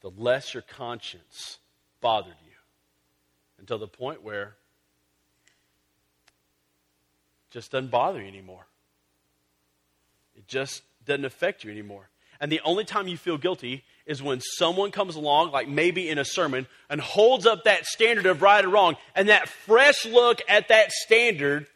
the 0.00 0.10
less 0.10 0.54
your 0.54 0.62
conscience 0.62 1.58
bothered 2.00 2.36
you. 2.44 2.52
Until 3.58 3.78
the 3.78 3.88
point 3.88 4.22
where 4.22 4.56
just 7.52 7.70
doesn't 7.70 7.90
bother 7.90 8.20
you 8.20 8.28
anymore. 8.28 8.66
It 10.34 10.48
just 10.48 10.82
doesn't 11.04 11.24
affect 11.24 11.64
you 11.64 11.70
anymore. 11.70 12.08
And 12.40 12.50
the 12.50 12.60
only 12.64 12.84
time 12.84 13.06
you 13.06 13.16
feel 13.16 13.38
guilty 13.38 13.84
is 14.04 14.22
when 14.22 14.40
someone 14.40 14.90
comes 14.90 15.14
along, 15.14 15.52
like 15.52 15.68
maybe 15.68 16.08
in 16.08 16.18
a 16.18 16.24
sermon, 16.24 16.66
and 16.90 17.00
holds 17.00 17.46
up 17.46 17.64
that 17.64 17.86
standard 17.86 18.26
of 18.26 18.42
right 18.42 18.64
or 18.64 18.68
wrong, 18.68 18.96
and 19.14 19.28
that 19.28 19.48
fresh 19.48 20.04
look 20.04 20.40
at 20.48 20.68
that 20.68 20.90
standard 20.90 21.66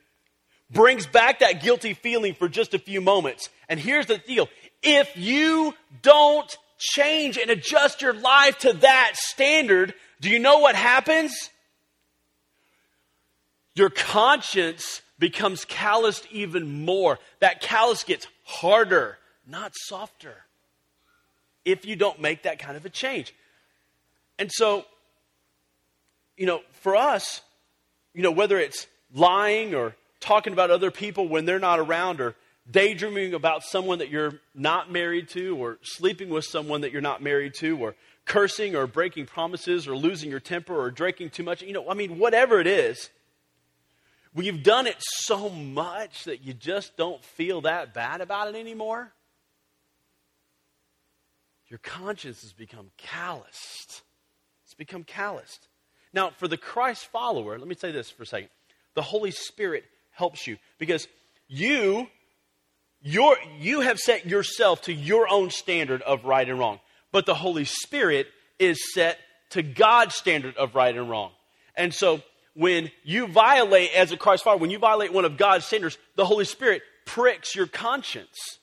brings 0.71 1.07
back 1.07 1.39
that 1.39 1.63
guilty 1.63 1.95
feeling 1.95 2.35
for 2.35 2.49
just 2.49 2.75
a 2.75 2.79
few 2.79 3.01
moments. 3.01 3.49
And 3.69 3.79
here's 3.79 4.07
the 4.07 4.19
deal 4.19 4.49
if 4.83 5.17
you 5.17 5.75
don't 6.03 6.57
change 6.79 7.39
and 7.39 7.51
adjust 7.51 8.03
your 8.03 8.15
life 8.15 8.59
to 8.59 8.73
that 8.73 9.13
standard, 9.15 9.95
do 10.21 10.29
you 10.29 10.39
know 10.39 10.59
what 10.59 10.75
happens? 10.75 11.51
Your 13.75 13.91
conscience 13.91 15.03
becomes 15.19 15.65
calloused 15.65 16.27
even 16.31 16.85
more. 16.85 17.19
That 17.41 17.61
callous 17.61 18.05
gets 18.05 18.27
harder, 18.45 19.19
not 19.47 19.73
softer, 19.75 20.35
if 21.65 21.85
you 21.85 21.97
don't 21.97 22.21
make 22.21 22.43
that 22.43 22.59
kind 22.59 22.77
of 22.77 22.85
a 22.85 22.91
change. 22.91 23.35
And 24.39 24.51
so, 24.53 24.85
you 26.37 26.47
know, 26.47 26.61
for 26.83 26.95
us, 26.95 27.41
you 28.15 28.23
know, 28.23 28.31
whether 28.31 28.59
it's 28.59 28.87
lying 29.15 29.75
or 29.75 29.95
talking 30.21 30.53
about 30.53 30.71
other 30.71 30.91
people 30.91 31.29
when 31.29 31.45
they're 31.45 31.59
not 31.59 31.79
around 31.79 32.21
or 32.21 32.35
daydreaming 32.71 33.35
about 33.35 33.63
someone 33.63 33.99
that 33.99 34.11
you're 34.11 34.41
not 34.55 34.91
married 34.91 35.29
to, 35.29 35.57
or 35.57 35.79
sleeping 35.83 36.29
with 36.29 36.45
someone 36.45 36.81
that 36.81 36.91
you're 36.91 37.01
not 37.01 37.23
married 37.23 37.55
to, 37.55 37.79
or 37.79 37.95
cursing 38.25 38.75
or 38.75 38.87
breaking 38.87 39.25
promises, 39.27 39.87
or 39.87 39.97
losing 39.97 40.31
your 40.31 40.41
temper, 40.41 40.77
or 40.77 40.91
drinking 40.91 41.31
too 41.31 41.45
much. 41.45 41.63
You 41.63 41.73
know, 41.73 41.89
I 41.89 41.95
mean, 41.95 42.19
whatever 42.19 42.59
it 42.61 42.67
is, 42.67 43.11
you've 44.45 44.63
done 44.63 44.87
it 44.87 44.97
so 44.99 45.49
much 45.49 46.25
that 46.25 46.43
you 46.43 46.53
just 46.53 46.97
don't 46.97 47.25
feel 47.25 47.63
that 47.63 47.95
bad 47.95 48.21
about 48.21 48.49
it 48.49 48.55
anymore, 48.55 49.13
your 51.69 51.79
conscience 51.79 52.43
has 52.43 52.53
become 52.53 52.91
calloused. 52.97 54.03
It's 54.65 54.75
become 54.75 55.05
calloused. 55.05 55.69
Now, 56.13 56.31
for 56.37 56.49
the 56.49 56.57
Christ 56.57 57.07
follower, 57.07 57.59
let 57.59 57.67
me 57.67 57.75
say 57.75 57.93
this 57.93 58.11
for 58.11 58.25
a 58.25 58.27
second. 58.27 58.51
The 58.95 59.03
Holy 59.03 59.31
Spirit 59.31 59.85
helps 60.11 60.47
you 60.47 60.59
because 60.79 61.09
you 61.49 62.09
Your, 63.03 63.37
you 63.61 63.83
have 63.83 63.99
set 63.99 64.27
yourself 64.27 64.83
to 64.83 64.93
your 64.93 65.29
own 65.29 65.51
standard 65.51 66.03
of 66.03 66.25
right 66.25 66.49
and 66.49 66.59
wrong. 66.59 66.81
But 67.13 67.27
the 67.27 67.35
Holy 67.35 67.65
Spirit 67.65 68.27
is 68.59 68.79
set 68.95 69.19
to 69.51 69.63
God's 69.63 70.15
standard 70.17 70.57
of 70.57 70.75
right 70.75 70.97
and 70.97 71.09
wrong. 71.09 71.31
And 71.77 71.95
so 71.95 72.23
when 72.57 72.91
you 73.05 73.27
violate, 73.27 73.91
as 73.95 74.13
a 74.13 74.17
Christ 74.17 74.43
follower, 74.43 74.59
when 74.59 74.71
you 74.71 74.79
violate 74.79 75.13
one 75.13 75.27
of 75.27 75.37
God's 75.37 75.67
standards, 75.67 75.99
the 76.17 76.25
Holy 76.25 76.47
Spirit 76.47 76.83
pricks 77.05 77.55
your 77.55 77.67
conscience. 77.67 78.59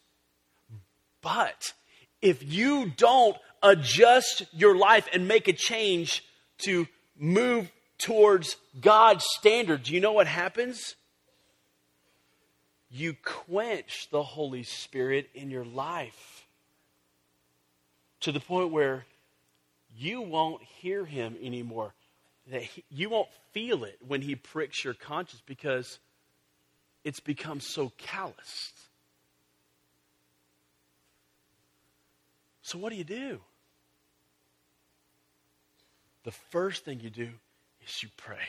But 1.22 1.74
if 2.22 2.44
you 2.44 2.92
don't 2.98 3.38
adjust 3.62 4.46
your 4.52 4.76
life 4.76 5.08
and 5.14 5.28
make 5.28 5.48
a 5.48 5.54
change 5.54 6.24
to 6.60 6.88
move 7.18 7.72
towards 8.00 8.58
God's 8.82 9.24
standard, 9.38 9.84
do 9.84 9.94
you 9.94 10.02
know 10.02 10.12
what 10.12 10.28
happens? 10.28 10.96
You 12.90 13.16
quench 13.24 14.10
the 14.12 14.24
Holy 14.24 14.64
Spirit 14.64 15.30
in 15.36 15.52
your 15.52 15.66
life 15.66 16.48
to 18.22 18.32
the 18.32 18.40
point 18.40 18.72
where 18.72 19.06
you 19.96 20.22
won't 20.22 20.64
hear 20.64 21.06
him 21.06 21.38
anymore. 21.42 21.94
That 22.52 22.64
he, 22.64 22.84
you 22.90 23.10
won't 23.10 23.30
feel 23.52 23.84
it 23.84 23.98
when 24.06 24.22
he 24.22 24.36
pricks 24.36 24.84
your 24.84 24.94
conscience 24.94 25.42
because 25.46 26.00
it's 27.04 27.20
become 27.20 27.60
so 27.60 27.92
calloused. 27.98 28.74
So, 32.62 32.78
what 32.78 32.92
do 32.92 32.96
you 32.96 33.04
do? 33.04 33.40
The 36.24 36.32
first 36.32 36.86
thing 36.86 37.02
you 37.02 37.10
do 37.10 37.30
is 37.86 38.04
you 38.04 38.10
pray. 38.18 38.48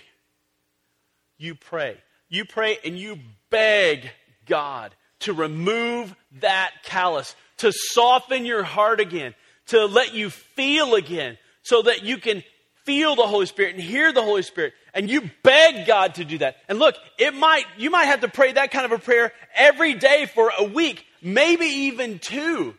You 1.37 1.55
pray. 1.55 1.97
You 2.29 2.45
pray 2.45 2.79
and 2.85 2.99
you 2.99 3.19
beg 3.51 4.11
God 4.47 4.95
to 5.21 5.33
remove 5.33 6.15
that 6.41 6.71
callous, 6.85 7.35
to 7.59 7.73
soften 7.73 8.47
your 8.47 8.63
heart 8.63 9.01
again, 9.01 9.35
to 9.67 9.87
let 9.87 10.15
you 10.15 10.31
feel 10.31 10.95
again, 10.95 11.39
so 11.63 11.83
that 11.83 12.05
you 12.05 12.19
can 12.19 12.45
feel 12.85 13.17
the 13.17 13.27
Holy 13.27 13.47
Spirit 13.47 13.75
and 13.75 13.83
hear 13.83 14.13
the 14.13 14.23
Holy 14.23 14.43
Spirit. 14.43 14.75
And 14.93 15.11
you 15.11 15.31
beg 15.43 15.87
God 15.87 16.17
to 16.17 16.25
do 16.25 16.39
that. 16.39 16.57
And 16.69 16.79
look, 16.79 16.95
it 17.19 17.35
might, 17.35 17.65
you 17.77 17.91
might 17.91 18.05
have 18.05 18.21
to 18.21 18.29
pray 18.29 18.53
that 18.53 18.71
kind 18.71 18.85
of 18.85 18.93
a 18.93 18.99
prayer 18.99 19.33
every 19.55 19.95
day 19.95 20.27
for 20.27 20.53
a 20.59 20.65
week, 20.65 21.05
maybe 21.23 21.67
even 21.67 22.19
two. 22.19 22.75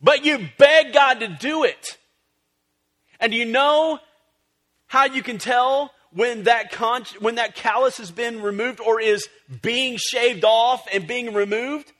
But 0.00 0.24
you 0.24 0.48
beg 0.58 0.92
God 0.92 1.20
to 1.20 1.28
do 1.28 1.64
it. 1.64 1.98
And 3.20 3.32
do 3.32 3.38
you 3.38 3.44
know 3.44 3.98
how 4.86 5.04
you 5.04 5.22
can 5.22 5.38
tell 5.38 5.92
when 6.12 6.44
that 6.44 6.72
con- 6.72 7.04
when 7.20 7.36
that 7.36 7.54
callus 7.54 7.98
has 7.98 8.10
been 8.10 8.42
removed 8.42 8.80
or 8.80 9.00
is 9.00 9.28
being 9.62 9.96
shaved 9.96 10.44
off 10.44 10.86
and 10.92 11.06
being 11.06 11.32
removed? 11.32 11.92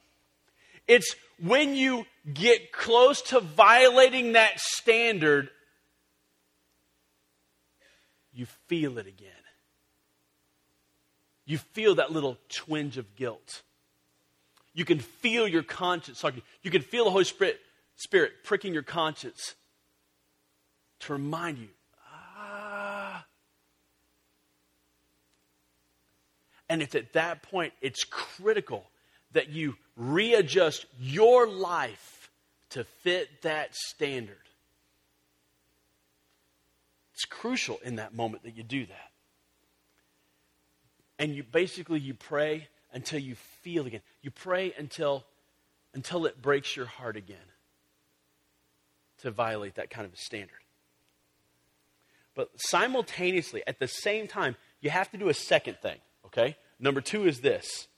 It's 0.88 1.14
when 1.40 1.74
you 1.76 2.06
get 2.32 2.72
close 2.72 3.22
to 3.22 3.40
violating 3.40 4.32
that 4.32 4.58
standard 4.58 5.48
you 8.42 8.46
feel 8.66 8.98
it 8.98 9.06
again. 9.06 9.30
You 11.44 11.58
feel 11.58 11.94
that 11.94 12.10
little 12.10 12.38
twinge 12.48 12.98
of 12.98 13.14
guilt. 13.14 13.62
You 14.74 14.84
can 14.84 14.98
feel 14.98 15.46
your 15.46 15.62
conscience. 15.62 16.24
You 16.64 16.70
can 16.72 16.82
feel 16.82 17.04
the 17.04 17.12
Holy 17.12 17.22
Spirit, 17.22 17.60
Spirit 17.94 18.32
pricking 18.42 18.74
your 18.74 18.82
conscience 18.82 19.54
to 21.00 21.12
remind 21.12 21.58
you, 21.58 21.68
ah. 22.12 23.24
And 26.68 26.82
it's 26.82 26.96
at 26.96 27.12
that 27.12 27.44
point, 27.44 27.74
it's 27.80 28.02
critical 28.02 28.90
that 29.34 29.50
you 29.50 29.76
readjust 29.96 30.84
your 30.98 31.46
life 31.46 32.28
to 32.70 32.82
fit 32.82 33.42
that 33.42 33.76
standard. 33.76 34.36
It's 37.14 37.24
crucial 37.24 37.78
in 37.84 37.96
that 37.96 38.14
moment 38.14 38.44
that 38.44 38.56
you 38.56 38.62
do 38.62 38.86
that. 38.86 39.10
And 41.18 41.34
you 41.34 41.42
basically 41.42 42.00
you 42.00 42.14
pray 42.14 42.68
until 42.92 43.18
you 43.18 43.34
feel 43.62 43.86
again. 43.86 44.00
You 44.22 44.30
pray 44.30 44.72
until 44.76 45.24
until 45.94 46.24
it 46.26 46.40
breaks 46.40 46.74
your 46.74 46.86
heart 46.86 47.16
again 47.16 47.36
to 49.18 49.30
violate 49.30 49.74
that 49.74 49.90
kind 49.90 50.06
of 50.06 50.12
a 50.12 50.16
standard. 50.16 50.56
But 52.34 52.50
simultaneously, 52.56 53.62
at 53.66 53.78
the 53.78 53.86
same 53.86 54.26
time, 54.26 54.56
you 54.80 54.90
have 54.90 55.10
to 55.10 55.18
do 55.18 55.28
a 55.28 55.34
second 55.34 55.76
thing, 55.82 55.98
okay? 56.26 56.56
Number 56.80 57.00
two 57.00 57.26
is 57.26 57.40
this 57.40 57.88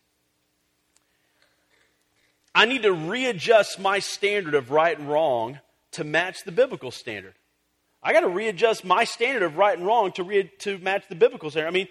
I 2.54 2.66
need 2.66 2.82
to 2.82 2.92
readjust 2.92 3.80
my 3.80 3.98
standard 3.98 4.54
of 4.54 4.70
right 4.70 4.98
and 4.98 5.08
wrong 5.08 5.60
to 5.92 6.04
match 6.04 6.44
the 6.44 6.52
biblical 6.52 6.90
standard. 6.90 7.34
I 8.04 8.12
got 8.12 8.20
to 8.20 8.28
readjust 8.28 8.84
my 8.84 9.04
standard 9.04 9.42
of 9.42 9.56
right 9.56 9.76
and 9.76 9.86
wrong 9.86 10.12
to, 10.12 10.22
re- 10.22 10.50
to 10.60 10.78
match 10.78 11.04
the 11.08 11.14
biblical 11.14 11.50
standard. 11.50 11.68
I 11.68 11.72
mean, 11.72 11.88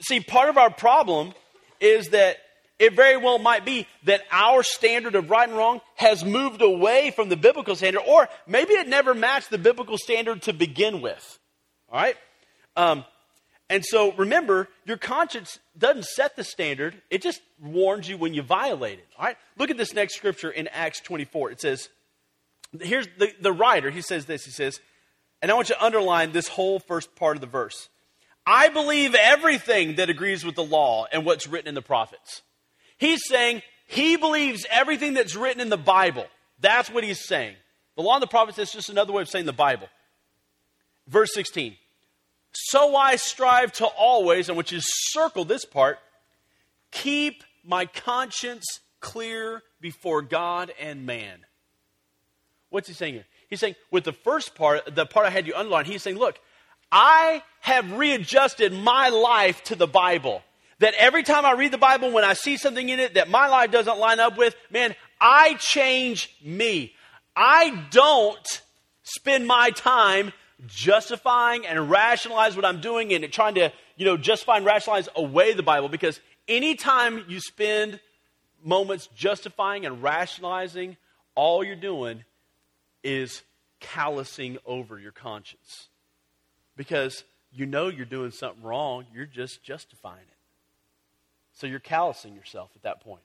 see, 0.00 0.20
part 0.20 0.48
of 0.48 0.56
our 0.56 0.70
problem 0.70 1.34
is 1.80 2.08
that 2.08 2.38
it 2.78 2.94
very 2.94 3.16
well 3.16 3.38
might 3.38 3.64
be 3.64 3.86
that 4.04 4.22
our 4.30 4.62
standard 4.62 5.14
of 5.14 5.30
right 5.30 5.48
and 5.48 5.56
wrong 5.56 5.80
has 5.96 6.24
moved 6.24 6.62
away 6.62 7.10
from 7.10 7.28
the 7.28 7.36
biblical 7.36 7.76
standard, 7.76 8.02
or 8.06 8.28
maybe 8.46 8.72
it 8.72 8.88
never 8.88 9.14
matched 9.14 9.50
the 9.50 9.58
biblical 9.58 9.98
standard 9.98 10.42
to 10.42 10.52
begin 10.52 11.00
with. 11.02 11.38
All 11.90 12.00
right? 12.00 12.16
Um, 12.76 13.04
and 13.68 13.84
so 13.84 14.12
remember, 14.12 14.68
your 14.86 14.96
conscience 14.96 15.58
doesn't 15.76 16.04
set 16.04 16.36
the 16.36 16.44
standard, 16.44 17.02
it 17.10 17.20
just 17.20 17.42
warns 17.60 18.08
you 18.08 18.16
when 18.16 18.32
you 18.32 18.42
violate 18.42 18.98
it. 18.98 19.06
All 19.18 19.26
right? 19.26 19.36
Look 19.58 19.70
at 19.70 19.76
this 19.76 19.92
next 19.92 20.14
scripture 20.14 20.50
in 20.50 20.68
Acts 20.68 21.00
24. 21.00 21.50
It 21.50 21.60
says, 21.60 21.88
here's 22.80 23.08
the, 23.18 23.32
the 23.40 23.52
writer, 23.52 23.90
he 23.90 24.00
says 24.00 24.26
this, 24.26 24.44
he 24.44 24.50
says, 24.50 24.80
and 25.40 25.50
I 25.50 25.54
want 25.54 25.68
you 25.68 25.74
to 25.74 25.84
underline 25.84 26.32
this 26.32 26.48
whole 26.48 26.78
first 26.78 27.14
part 27.14 27.36
of 27.36 27.40
the 27.40 27.46
verse. 27.46 27.88
I 28.46 28.68
believe 28.68 29.14
everything 29.14 29.96
that 29.96 30.08
agrees 30.08 30.44
with 30.44 30.54
the 30.54 30.64
law 30.64 31.06
and 31.12 31.24
what's 31.24 31.46
written 31.46 31.68
in 31.68 31.74
the 31.74 31.82
prophets. 31.82 32.42
He's 32.96 33.20
saying 33.28 33.62
he 33.86 34.16
believes 34.16 34.66
everything 34.70 35.14
that's 35.14 35.36
written 35.36 35.60
in 35.60 35.68
the 35.68 35.76
Bible. 35.76 36.26
That's 36.60 36.90
what 36.90 37.04
he's 37.04 37.26
saying. 37.26 37.56
The 37.96 38.02
law 38.02 38.14
and 38.14 38.22
the 38.22 38.26
prophets 38.26 38.58
is 38.58 38.72
just 38.72 38.90
another 38.90 39.12
way 39.12 39.22
of 39.22 39.28
saying 39.28 39.46
the 39.46 39.52
Bible. 39.52 39.88
Verse 41.06 41.32
16. 41.34 41.76
So 42.52 42.96
I 42.96 43.16
strive 43.16 43.72
to 43.74 43.86
always, 43.86 44.48
and 44.48 44.56
which 44.56 44.72
is 44.72 44.84
circle 45.10 45.44
this 45.44 45.64
part, 45.64 45.98
keep 46.90 47.44
my 47.64 47.86
conscience 47.86 48.64
clear 49.00 49.62
before 49.80 50.22
God 50.22 50.72
and 50.80 51.06
man. 51.06 51.40
What's 52.70 52.88
he 52.88 52.94
saying 52.94 53.14
here? 53.14 53.24
He's 53.48 53.60
saying, 53.60 53.76
with 53.90 54.04
the 54.04 54.12
first 54.12 54.54
part, 54.54 54.94
the 54.94 55.06
part 55.06 55.26
I 55.26 55.30
had 55.30 55.46
you 55.46 55.54
underline, 55.54 55.86
he's 55.86 56.02
saying, 56.02 56.18
look, 56.18 56.38
I 56.92 57.42
have 57.60 57.92
readjusted 57.92 58.72
my 58.72 59.08
life 59.08 59.62
to 59.64 59.74
the 59.74 59.86
Bible. 59.86 60.42
That 60.80 60.94
every 60.94 61.22
time 61.22 61.44
I 61.44 61.52
read 61.52 61.72
the 61.72 61.78
Bible, 61.78 62.12
when 62.12 62.24
I 62.24 62.34
see 62.34 62.56
something 62.56 62.88
in 62.88 63.00
it 63.00 63.14
that 63.14 63.28
my 63.28 63.48
life 63.48 63.70
doesn't 63.70 63.98
line 63.98 64.20
up 64.20 64.36
with, 64.36 64.54
man, 64.70 64.94
I 65.20 65.54
change 65.54 66.34
me. 66.42 66.94
I 67.34 67.84
don't 67.90 68.62
spend 69.02 69.46
my 69.46 69.70
time 69.70 70.32
justifying 70.66 71.66
and 71.66 71.90
rationalize 71.90 72.54
what 72.54 72.64
I'm 72.64 72.80
doing 72.80 73.12
and 73.12 73.30
trying 73.32 73.54
to, 73.56 73.72
you 73.96 74.04
know, 74.04 74.16
justify 74.16 74.58
and 74.58 74.66
rationalize 74.66 75.08
away 75.16 75.52
the 75.52 75.62
Bible 75.62 75.88
because 75.88 76.20
anytime 76.46 77.24
you 77.28 77.40
spend 77.40 78.00
moments 78.62 79.08
justifying 79.16 79.86
and 79.86 80.02
rationalizing, 80.02 80.96
all 81.34 81.64
you're 81.64 81.76
doing 81.76 82.24
is 83.08 83.42
callousing 83.80 84.58
over 84.66 84.98
your 84.98 85.12
conscience. 85.12 85.88
Because 86.76 87.24
you 87.50 87.64
know 87.64 87.88
you're 87.88 88.04
doing 88.04 88.30
something 88.30 88.62
wrong, 88.62 89.06
you're 89.14 89.24
just 89.24 89.62
justifying 89.62 90.20
it. 90.20 90.36
So 91.54 91.66
you're 91.66 91.80
callousing 91.80 92.34
yourself 92.34 92.70
at 92.76 92.82
that 92.82 93.00
point. 93.00 93.22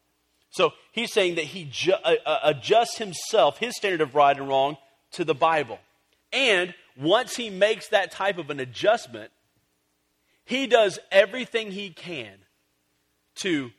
So 0.52 0.72
he's 0.94 1.12
saying 1.12 1.36
that 1.36 1.46
he 1.46 1.66
ju- 1.66 1.92
uh, 1.92 2.16
uh, 2.26 2.40
adjusts 2.44 2.98
himself, 2.98 3.58
his 3.58 3.76
standard 3.76 4.02
of 4.02 4.16
right 4.16 4.38
and 4.38 4.48
wrong, 4.48 4.78
to 5.12 5.26
the 5.26 5.36
Bible. 5.36 5.80
And 6.32 6.74
once 6.96 7.36
he 7.36 7.50
makes 7.50 7.90
that 7.90 8.12
type 8.12 8.38
of 8.38 8.50
an 8.50 8.60
adjustment, 8.60 9.32
he 10.46 10.66
does 10.66 10.98
everything 11.12 11.72
he 11.72 11.90
can 11.90 12.38
to 13.36 13.72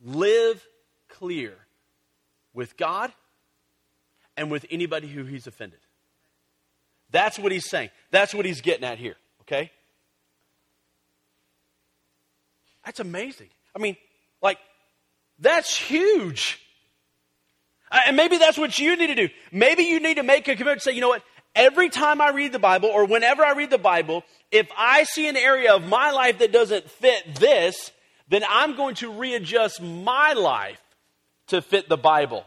live 0.00 0.66
clear 1.08 1.54
with 2.54 2.76
God 2.76 3.12
and 4.42 4.50
with 4.50 4.66
anybody 4.72 5.06
who 5.06 5.22
he's 5.22 5.46
offended. 5.46 5.78
That's 7.12 7.38
what 7.38 7.52
he's 7.52 7.70
saying. 7.70 7.90
That's 8.10 8.34
what 8.34 8.44
he's 8.44 8.60
getting 8.60 8.84
at 8.84 8.98
here, 8.98 9.14
okay? 9.42 9.70
That's 12.84 12.98
amazing. 12.98 13.50
I 13.74 13.78
mean, 13.78 13.96
like, 14.42 14.58
that's 15.38 15.78
huge. 15.78 16.60
Uh, 17.88 18.00
and 18.08 18.16
maybe 18.16 18.36
that's 18.36 18.58
what 18.58 18.80
you 18.80 18.96
need 18.96 19.06
to 19.06 19.14
do. 19.14 19.28
Maybe 19.52 19.84
you 19.84 20.00
need 20.00 20.16
to 20.16 20.24
make 20.24 20.48
a 20.48 20.56
commitment 20.56 20.80
to 20.80 20.90
say, 20.90 20.92
you 20.92 21.00
know 21.00 21.08
what? 21.08 21.22
Every 21.54 21.88
time 21.88 22.20
I 22.20 22.30
read 22.30 22.50
the 22.50 22.58
Bible, 22.58 22.88
or 22.88 23.04
whenever 23.04 23.44
I 23.44 23.52
read 23.52 23.70
the 23.70 23.78
Bible, 23.78 24.24
if 24.50 24.68
I 24.76 25.04
see 25.04 25.28
an 25.28 25.36
area 25.36 25.72
of 25.72 25.86
my 25.86 26.10
life 26.10 26.38
that 26.40 26.50
doesn't 26.50 26.90
fit 26.90 27.36
this, 27.36 27.92
then 28.28 28.42
I'm 28.48 28.74
going 28.74 28.96
to 28.96 29.12
readjust 29.12 29.80
my 29.80 30.32
life 30.32 30.82
to 31.48 31.62
fit 31.62 31.88
the 31.88 31.96
Bible 31.96 32.44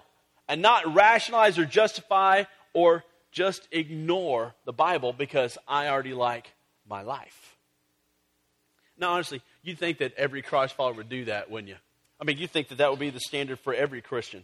and 0.47 0.61
not 0.61 0.93
rationalize 0.93 1.57
or 1.57 1.65
justify 1.65 2.43
or 2.73 3.03
just 3.31 3.67
ignore 3.71 4.53
the 4.65 4.73
Bible 4.73 5.13
because 5.13 5.57
I 5.67 5.87
already 5.87 6.13
like 6.13 6.51
my 6.87 7.01
life. 7.01 7.55
Now, 8.97 9.13
honestly, 9.13 9.41
you'd 9.61 9.77
think 9.77 9.97
that 9.97 10.13
every 10.15 10.41
Christ 10.41 10.75
follower 10.75 10.93
would 10.93 11.09
do 11.09 11.25
that, 11.25 11.51
wouldn't 11.51 11.69
you? 11.69 11.75
I 12.19 12.23
mean, 12.23 12.37
you 12.37 12.47
think 12.47 12.69
that 12.69 12.77
that 12.77 12.89
would 12.89 12.99
be 12.99 13.09
the 13.09 13.19
standard 13.19 13.59
for 13.59 13.73
every 13.73 14.01
Christian. 14.01 14.43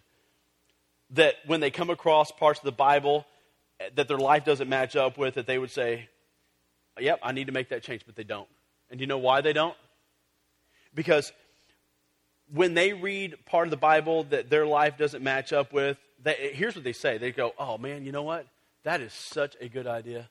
That 1.12 1.36
when 1.46 1.62
they 1.62 1.72
come 1.72 1.90
across 1.90 2.32
parts 2.32 2.60
of 2.60 2.66
the 2.66 2.72
Bible 2.72 3.26
that 3.96 4.08
their 4.08 4.18
life 4.18 4.46
doesn't 4.46 4.70
match 4.70 4.96
up 4.96 5.18
with, 5.18 5.36
that 5.36 5.48
they 5.48 5.58
would 5.58 5.72
say, 5.72 6.08
Yep, 7.00 7.20
I 7.24 7.32
need 7.32 7.48
to 7.48 7.54
make 7.54 7.70
that 7.70 7.84
change, 7.84 8.02
but 8.06 8.16
they 8.16 8.24
don't. 8.24 8.48
And 8.90 9.00
do 9.00 9.04
you 9.04 9.08
know 9.08 9.18
why 9.18 9.42
they 9.42 9.54
don't? 9.54 9.76
Because 10.94 11.32
when 12.54 12.74
they 12.74 12.94
read 12.94 13.36
part 13.46 13.68
of 13.68 13.72
the 13.72 13.78
Bible 13.78 14.24
that 14.26 14.50
their 14.50 14.66
life 14.66 14.98
doesn't 14.98 15.24
match 15.24 15.54
up 15.54 15.72
with, 15.74 15.98
they, 16.24 16.52
here's 16.54 16.76
what 16.76 16.84
they 16.84 16.94
say. 16.94 17.18
They 17.18 17.32
go, 17.32 17.54
Oh 17.58 17.78
man, 17.78 18.06
you 18.06 18.12
know 18.12 18.24
what? 18.24 18.46
That 18.84 19.02
is 19.02 19.14
such 19.14 19.56
a 19.62 19.68
good 19.68 19.88
idea. 19.88 20.30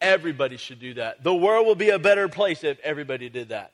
Everybody 0.00 0.56
should 0.56 0.80
do 0.80 0.94
that. 0.94 1.22
The 1.22 1.34
world 1.34 1.66
will 1.66 1.74
be 1.74 1.90
a 1.90 1.98
better 1.98 2.28
place 2.28 2.64
if 2.64 2.78
everybody 2.80 3.28
did 3.28 3.50
that. 3.50 3.72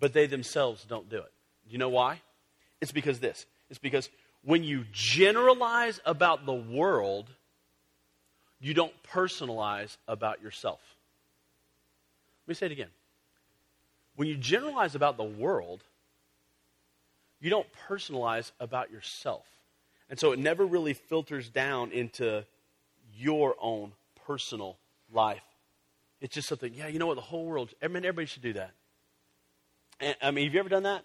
But 0.00 0.12
they 0.12 0.26
themselves 0.26 0.84
don't 0.84 1.08
do 1.08 1.18
it. 1.18 1.32
Do 1.66 1.72
you 1.72 1.78
know 1.78 1.88
why? 1.88 2.20
It's 2.80 2.92
because 2.92 3.20
this. 3.20 3.46
It's 3.70 3.78
because 3.78 4.10
when 4.42 4.64
you 4.64 4.84
generalize 4.92 6.00
about 6.04 6.44
the 6.44 6.52
world, 6.52 7.30
you 8.60 8.74
don't 8.74 8.92
personalize 9.04 9.96
about 10.08 10.42
yourself. 10.42 10.80
Let 12.46 12.48
me 12.48 12.54
say 12.54 12.66
it 12.66 12.72
again. 12.72 12.88
When 14.16 14.28
you 14.28 14.36
generalize 14.36 14.94
about 14.94 15.16
the 15.16 15.24
world, 15.24 15.82
you 17.40 17.50
don't 17.50 17.66
personalize 17.88 18.52
about 18.60 18.90
yourself. 18.90 19.46
And 20.08 20.18
so 20.18 20.32
it 20.32 20.38
never 20.38 20.64
really 20.64 20.92
filters 20.94 21.48
down 21.48 21.90
into 21.90 22.44
your 23.16 23.56
own 23.60 23.92
personal 24.26 24.76
life. 25.12 25.42
It's 26.20 26.34
just 26.34 26.48
something, 26.48 26.72
yeah, 26.74 26.86
you 26.86 26.98
know 26.98 27.06
what, 27.06 27.16
the 27.16 27.22
whole 27.22 27.46
world, 27.46 27.70
I 27.82 27.88
mean, 27.88 28.04
everybody 28.04 28.26
should 28.26 28.42
do 28.42 28.52
that. 28.52 28.70
And, 30.00 30.14
I 30.22 30.30
mean, 30.30 30.44
have 30.44 30.54
you 30.54 30.60
ever 30.60 30.68
done 30.68 30.84
that? 30.84 31.04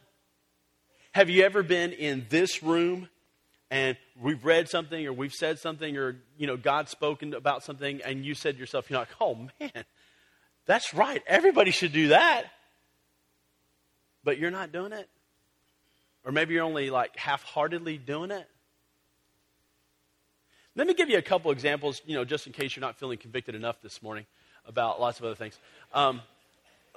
Have 1.14 1.30
you 1.30 1.44
ever 1.44 1.64
been 1.64 1.94
in 1.94 2.28
this 2.30 2.62
room 2.62 3.10
and 3.72 3.98
we've 4.22 4.46
read 4.46 4.70
something 4.70 5.06
or 5.08 5.14
we've 5.14 5.34
said 5.34 5.58
something 5.58 5.98
or, 5.98 6.18
you 6.38 6.46
know, 6.46 6.58
God's 6.58 6.92
spoken 6.92 7.34
about 7.34 7.64
something 7.64 8.02
and 8.04 8.24
you 8.24 8.36
said 8.36 8.56
to 8.56 8.60
yourself, 8.60 8.90
you're 8.90 9.00
like, 9.00 9.10
oh 9.20 9.50
man, 9.60 9.86
that's 10.66 10.94
right. 10.94 11.24
Everybody 11.26 11.72
should 11.72 11.94
do 11.94 12.10
that. 12.10 12.46
But 14.28 14.40
you're 14.40 14.52
not 14.52 14.74
doing 14.74 14.92
it? 14.92 15.08
Or 16.26 16.34
maybe 16.34 16.54
you're 16.54 16.66
only 16.66 16.90
like 16.90 17.16
half 17.16 17.44
heartedly 17.44 17.98
doing 17.98 18.30
it? 18.30 18.46
Let 20.76 20.86
me 20.86 20.94
give 20.94 21.10
you 21.10 21.18
a 21.18 21.22
couple 21.22 21.50
examples, 21.52 22.02
you 22.06 22.14
know, 22.14 22.26
just 22.26 22.46
in 22.46 22.52
case 22.52 22.76
you're 22.76 22.82
not 22.82 22.98
feeling 22.98 23.20
convicted 23.20 23.56
enough 23.56 23.82
this 23.82 24.04
morning 24.04 24.26
about 24.66 25.00
lots 25.00 25.18
of 25.20 25.24
other 25.24 25.36
things. 25.36 25.58
Um, 25.94 26.20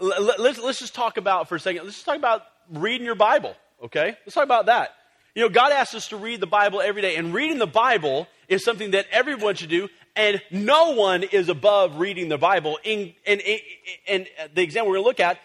let, 0.01 0.41
let's, 0.41 0.59
let's 0.59 0.81
just 0.81 0.93
talk 0.93 1.19
about, 1.19 1.49
for 1.49 1.55
a 1.55 1.61
second, 1.61 1.85
let's 1.85 1.95
just 1.95 2.05
talk 2.05 2.17
about 2.17 2.43
reading 2.69 3.07
your 3.07 3.15
Bible, 3.15 3.55
okay? 3.81 4.17
Let's 4.27 4.35
talk 4.35 4.43
about 4.43 4.67
that. 4.67 4.97
You 5.37 5.43
know, 5.43 5.51
God 5.51 5.71
asks 5.71 5.95
us 5.95 6.09
to 6.09 6.17
read 6.17 6.41
the 6.41 6.49
Bible 6.49 6.81
every 6.81 7.01
day, 7.01 7.15
and 7.15 7.33
reading 7.33 7.59
the 7.59 7.67
Bible 7.69 8.27
is 8.49 8.65
something 8.65 8.91
that 8.91 9.07
everyone 9.13 9.55
should 9.55 9.71
do, 9.71 9.89
and 10.17 10.43
no 10.51 10.95
one 10.95 11.23
is 11.23 11.49
above 11.49 12.01
reading 12.01 12.29
the 12.29 12.39
Bible. 12.39 12.81
In, 12.83 13.15
and, 13.25 13.41
and 14.09 14.27
the 14.53 14.63
example 14.63 14.91
we're 14.91 14.97
going 14.97 15.05
to 15.05 15.09
look 15.09 15.21
at, 15.21 15.39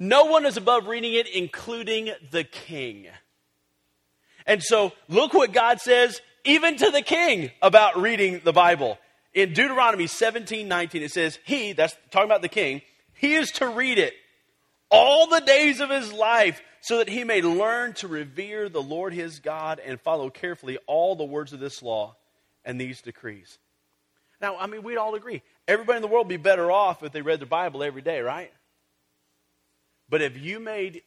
no 0.00 0.24
one 0.24 0.46
is 0.46 0.56
above 0.56 0.88
reading 0.88 1.12
it, 1.12 1.28
including 1.28 2.10
the 2.30 2.42
king. 2.42 3.06
And 4.46 4.62
so, 4.62 4.92
look 5.08 5.34
what 5.34 5.52
God 5.52 5.80
says 5.80 6.20
even 6.44 6.76
to 6.78 6.90
the 6.90 7.02
king 7.02 7.50
about 7.60 8.00
reading 8.00 8.40
the 8.42 8.52
Bible. 8.52 8.98
In 9.34 9.52
Deuteronomy 9.52 10.06
17 10.06 10.66
19, 10.66 11.02
it 11.02 11.12
says, 11.12 11.38
He, 11.44 11.72
that's 11.72 11.94
talking 12.10 12.28
about 12.28 12.42
the 12.42 12.48
king, 12.48 12.80
he 13.12 13.34
is 13.34 13.50
to 13.52 13.68
read 13.68 13.98
it 13.98 14.14
all 14.90 15.26
the 15.28 15.40
days 15.40 15.80
of 15.80 15.90
his 15.90 16.12
life 16.12 16.62
so 16.80 16.98
that 16.98 17.08
he 17.08 17.22
may 17.22 17.42
learn 17.42 17.92
to 17.92 18.08
revere 18.08 18.70
the 18.70 18.82
Lord 18.82 19.12
his 19.12 19.38
God 19.38 19.80
and 19.84 20.00
follow 20.00 20.30
carefully 20.30 20.78
all 20.86 21.14
the 21.14 21.24
words 21.24 21.52
of 21.52 21.60
this 21.60 21.82
law 21.82 22.16
and 22.64 22.80
these 22.80 23.02
decrees. 23.02 23.58
Now, 24.40 24.56
I 24.56 24.66
mean, 24.66 24.82
we'd 24.82 24.96
all 24.96 25.14
agree. 25.14 25.42
Everybody 25.68 25.96
in 25.96 26.02
the 26.02 26.08
world 26.08 26.26
would 26.26 26.30
be 26.30 26.38
better 26.38 26.72
off 26.72 27.02
if 27.02 27.12
they 27.12 27.20
read 27.20 27.40
the 27.40 27.46
Bible 27.46 27.82
every 27.82 28.00
day, 28.00 28.20
right? 28.20 28.50
But 30.10 30.22
if 30.22 30.36
you 30.36 30.58
made 30.58 31.02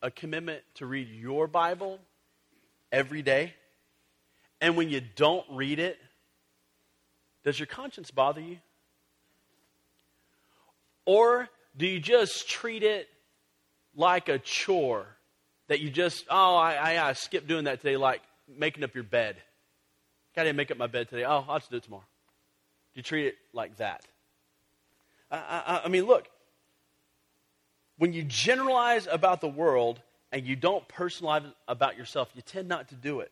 a 0.00 0.10
commitment 0.10 0.62
to 0.76 0.86
read 0.86 1.08
your 1.10 1.46
Bible 1.46 2.00
every 2.90 3.20
day, 3.20 3.52
and 4.62 4.78
when 4.78 4.88
you 4.88 5.02
don't 5.14 5.44
read 5.52 5.78
it, 5.78 5.98
does 7.44 7.60
your 7.60 7.66
conscience 7.66 8.10
bother 8.10 8.40
you? 8.40 8.56
Or 11.04 11.50
do 11.76 11.86
you 11.86 12.00
just 12.00 12.48
treat 12.48 12.82
it 12.82 13.08
like 13.94 14.30
a 14.30 14.38
chore 14.38 15.06
that 15.68 15.80
you 15.80 15.90
just, 15.90 16.24
oh, 16.30 16.56
I, 16.56 16.74
I, 16.94 17.10
I 17.10 17.12
skipped 17.12 17.46
doing 17.46 17.64
that 17.64 17.82
today, 17.82 17.98
like 17.98 18.22
making 18.48 18.82
up 18.84 18.94
your 18.94 19.04
bed? 19.04 19.36
I 20.34 20.44
didn't 20.44 20.56
make 20.56 20.70
up 20.70 20.78
my 20.78 20.86
bed 20.86 21.08
today. 21.08 21.24
Oh, 21.24 21.44
I'll 21.48 21.58
just 21.58 21.70
do 21.70 21.76
it 21.76 21.82
tomorrow. 21.82 22.04
Do 22.94 22.98
you 22.98 23.02
treat 23.02 23.26
it 23.26 23.34
like 23.52 23.76
that? 23.76 24.02
I, 25.30 25.36
I, 25.36 25.80
I 25.84 25.88
mean, 25.88 26.04
look, 26.04 26.26
when 27.98 28.12
you 28.12 28.22
generalize 28.22 29.06
about 29.06 29.40
the 29.40 29.48
world 29.48 30.00
and 30.32 30.46
you 30.46 30.56
don't 30.56 30.86
personalize 30.88 31.44
about 31.66 31.96
yourself, 31.96 32.30
you 32.34 32.42
tend 32.42 32.68
not 32.68 32.88
to 32.88 32.94
do 32.94 33.20
it. 33.20 33.30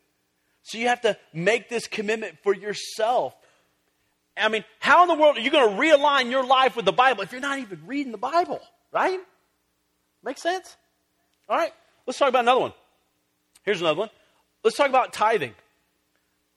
So 0.62 0.78
you 0.78 0.88
have 0.88 1.02
to 1.02 1.16
make 1.32 1.68
this 1.68 1.86
commitment 1.86 2.38
for 2.42 2.54
yourself. 2.54 3.34
I 4.36 4.48
mean, 4.48 4.64
how 4.80 5.02
in 5.02 5.08
the 5.08 5.14
world 5.14 5.36
are 5.36 5.40
you 5.40 5.50
going 5.50 5.68
to 5.68 5.80
realign 5.80 6.30
your 6.30 6.44
life 6.44 6.74
with 6.74 6.86
the 6.86 6.92
Bible 6.92 7.22
if 7.22 7.32
you're 7.32 7.40
not 7.40 7.58
even 7.58 7.80
reading 7.86 8.12
the 8.12 8.18
Bible, 8.18 8.60
right? 8.92 9.20
Make 10.24 10.38
sense? 10.38 10.76
All 11.48 11.56
right, 11.56 11.72
let's 12.06 12.18
talk 12.18 12.30
about 12.30 12.44
another 12.44 12.60
one. 12.60 12.72
Here's 13.64 13.80
another 13.80 14.00
one. 14.00 14.10
Let's 14.62 14.76
talk 14.76 14.88
about 14.88 15.12
tithing. 15.12 15.54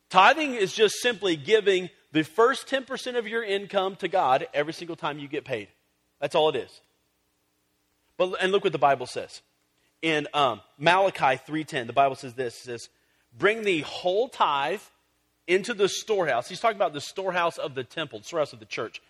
Tithing 0.09 0.55
is 0.55 0.73
just 0.73 0.95
simply 1.01 1.35
giving 1.35 1.89
the 2.13 2.23
first 2.23 2.67
10% 2.67 3.17
of 3.17 3.27
your 3.27 3.43
income 3.43 3.97
to 3.97 4.07
God 4.07 4.47
every 4.53 4.73
single 4.73 4.95
time 4.95 5.19
you 5.19 5.27
get 5.27 5.43
paid. 5.43 5.67
That's 6.21 6.33
all 6.33 6.49
it 6.49 6.55
is. 6.55 6.81
But, 8.17 8.33
and 8.41 8.51
look 8.51 8.63
what 8.63 8.73
the 8.73 8.79
Bible 8.79 9.05
says. 9.05 9.41
In 10.01 10.27
um, 10.33 10.61
Malachi 10.77 11.39
3.10, 11.47 11.87
the 11.87 11.93
Bible 11.93 12.15
says 12.15 12.33
this. 12.33 12.55
Says, 12.55 12.89
bring 13.37 13.63
the 13.63 13.81
whole 13.81 14.27
tithe 14.29 14.81
into 15.47 15.73
the 15.73 15.87
storehouse. 15.87 16.49
He's 16.49 16.59
talking 16.59 16.77
about 16.77 16.93
the 16.93 17.01
storehouse 17.01 17.57
of 17.57 17.75
the 17.75 17.83
temple, 17.83 18.19
the 18.19 18.25
storehouse 18.25 18.53
of 18.53 18.59
the 18.59 18.65
church. 18.65 19.01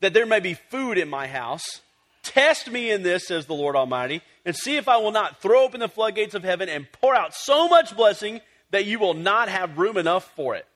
That 0.00 0.12
there 0.12 0.26
may 0.26 0.40
be 0.40 0.54
food 0.54 0.98
in 0.98 1.08
my 1.08 1.26
house. 1.26 1.80
Test 2.22 2.70
me 2.70 2.90
in 2.90 3.02
this, 3.02 3.28
says 3.28 3.46
the 3.46 3.54
Lord 3.54 3.76
Almighty, 3.76 4.22
and 4.44 4.54
see 4.54 4.76
if 4.76 4.88
I 4.88 4.98
will 4.98 5.12
not 5.12 5.40
throw 5.40 5.64
open 5.64 5.80
the 5.80 5.88
floodgates 5.88 6.34
of 6.34 6.42
heaven 6.42 6.68
and 6.68 6.90
pour 6.92 7.14
out 7.14 7.34
so 7.34 7.68
much 7.68 7.96
blessing 7.96 8.40
that 8.70 8.84
you 8.84 8.98
will 8.98 9.14
not 9.14 9.48
have 9.48 9.78
room 9.78 9.96
enough 9.96 10.30
for 10.34 10.56
it. 10.56 10.66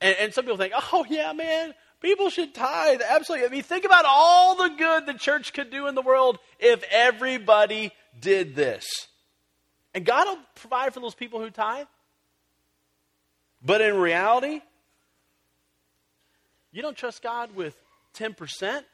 And, 0.00 0.16
and 0.20 0.34
some 0.34 0.44
people 0.44 0.58
think, 0.58 0.74
oh, 0.92 1.04
yeah, 1.08 1.32
man, 1.32 1.74
people 2.06 2.30
should 2.30 2.54
tithe. 2.54 3.00
Absolutely. 3.02 3.46
I 3.46 3.50
mean, 3.50 3.64
think 3.64 3.84
about 3.84 4.04
all 4.06 4.54
the 4.54 4.68
good 4.76 5.06
the 5.06 5.14
church 5.14 5.52
could 5.52 5.70
do 5.70 5.88
in 5.88 5.96
the 5.96 6.02
world 6.02 6.38
if 6.60 6.84
everybody 6.92 7.90
did 8.20 8.54
this. 8.54 9.08
And 9.92 10.04
God 10.04 10.28
will 10.28 10.38
provide 10.54 10.94
for 10.94 11.00
those 11.00 11.16
people 11.16 11.40
who 11.40 11.50
tithe. 11.50 11.88
But 13.60 13.80
in 13.80 13.96
reality, 13.96 14.60
you 16.70 16.80
don't 16.80 16.96
trust 16.96 17.22
God 17.24 17.56
with 17.56 17.76
10%. 18.14 18.84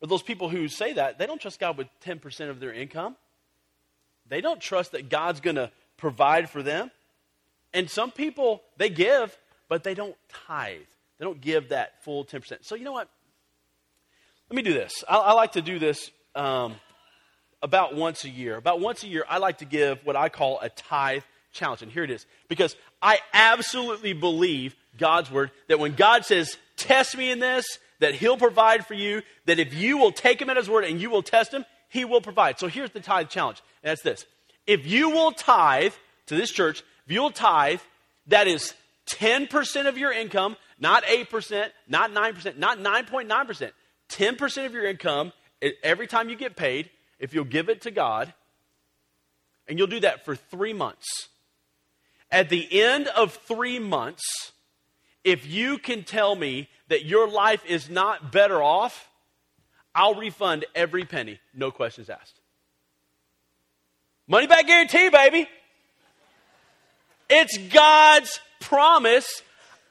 Or 0.00 0.08
those 0.08 0.22
people 0.22 0.48
who 0.48 0.66
say 0.66 0.94
that, 0.94 1.18
they 1.18 1.26
don't 1.26 1.40
trust 1.40 1.60
God 1.60 1.78
with 1.78 1.86
10% 2.04 2.50
of 2.50 2.58
their 2.58 2.72
income. 2.72 3.14
They 4.28 4.40
don't 4.40 4.60
trust 4.60 4.90
that 4.90 5.08
God's 5.08 5.40
going 5.40 5.56
to 5.56 5.70
provide 5.96 6.50
for 6.50 6.64
them. 6.64 6.90
And 7.72 7.88
some 7.88 8.10
people, 8.10 8.62
they 8.76 8.88
give, 8.88 9.38
but 9.68 9.84
they 9.84 9.94
don't 9.94 10.16
tithe. 10.48 10.80
They 11.18 11.24
don't 11.24 11.40
give 11.40 11.70
that 11.70 12.02
full 12.04 12.24
10%. 12.24 12.64
So, 12.64 12.74
you 12.74 12.84
know 12.84 12.92
what? 12.92 13.08
Let 14.50 14.56
me 14.56 14.62
do 14.62 14.72
this. 14.72 15.04
I, 15.08 15.16
I 15.16 15.32
like 15.32 15.52
to 15.52 15.62
do 15.62 15.78
this 15.78 16.10
um, 16.34 16.76
about 17.62 17.94
once 17.94 18.24
a 18.24 18.30
year. 18.30 18.56
About 18.56 18.80
once 18.80 19.02
a 19.02 19.08
year, 19.08 19.24
I 19.28 19.38
like 19.38 19.58
to 19.58 19.64
give 19.64 19.98
what 20.04 20.16
I 20.16 20.28
call 20.28 20.58
a 20.60 20.68
tithe 20.68 21.22
challenge. 21.52 21.82
And 21.82 21.92
here 21.92 22.04
it 22.04 22.10
is. 22.10 22.24
Because 22.48 22.76
I 23.02 23.18
absolutely 23.32 24.12
believe 24.12 24.74
God's 24.96 25.30
word 25.30 25.50
that 25.68 25.78
when 25.78 25.94
God 25.94 26.24
says, 26.24 26.56
test 26.76 27.16
me 27.16 27.30
in 27.30 27.40
this, 27.40 27.64
that 28.00 28.14
he'll 28.14 28.36
provide 28.36 28.86
for 28.86 28.94
you, 28.94 29.22
that 29.46 29.58
if 29.58 29.74
you 29.74 29.98
will 29.98 30.12
take 30.12 30.40
him 30.40 30.50
at 30.50 30.56
his 30.56 30.70
word 30.70 30.84
and 30.84 31.00
you 31.00 31.10
will 31.10 31.22
test 31.22 31.52
him, 31.52 31.64
he 31.88 32.04
will 32.04 32.20
provide. 32.20 32.58
So 32.58 32.68
here's 32.68 32.90
the 32.90 33.00
tithe 33.00 33.28
challenge. 33.28 33.62
And 33.82 33.90
that's 33.90 34.02
this. 34.02 34.24
If 34.66 34.86
you 34.86 35.10
will 35.10 35.32
tithe 35.32 35.94
to 36.26 36.36
this 36.36 36.50
church, 36.50 36.82
if 37.06 37.12
you'll 37.12 37.30
tithe, 37.30 37.80
that 38.28 38.46
is 38.46 38.74
10% 39.08 39.86
of 39.86 39.98
your 39.98 40.12
income, 40.12 40.56
not 40.78 41.04
8%, 41.04 41.70
not 41.88 42.12
9%, 42.12 42.58
not 42.58 42.78
9.9%, 42.78 43.72
10% 44.08 44.66
of 44.66 44.72
your 44.72 44.86
income 44.86 45.32
every 45.82 46.06
time 46.06 46.28
you 46.28 46.36
get 46.36 46.56
paid, 46.56 46.90
if 47.18 47.34
you'll 47.34 47.44
give 47.44 47.68
it 47.68 47.82
to 47.82 47.90
God, 47.90 48.32
And 49.68 49.78
you'll 49.78 49.86
do 49.86 50.00
that 50.00 50.24
for 50.24 50.34
three 50.34 50.72
months. 50.72 51.28
At 52.30 52.48
the 52.48 52.80
end 52.82 53.08
of 53.08 53.34
three 53.34 53.78
months, 53.78 54.52
if 55.24 55.46
you 55.46 55.78
can 55.78 56.04
tell 56.04 56.34
me 56.34 56.68
that 56.88 57.04
your 57.04 57.28
life 57.28 57.62
is 57.66 57.90
not 57.90 58.32
better 58.32 58.62
off, 58.62 59.10
I'll 59.94 60.14
refund 60.14 60.64
every 60.74 61.04
penny, 61.04 61.38
no 61.52 61.70
questions 61.70 62.08
asked. 62.08 62.40
Money 64.26 64.46
back 64.46 64.66
guarantee, 64.66 65.10
baby. 65.10 65.48
It's 67.28 67.58
God's 67.58 68.40
promise. 68.60 69.42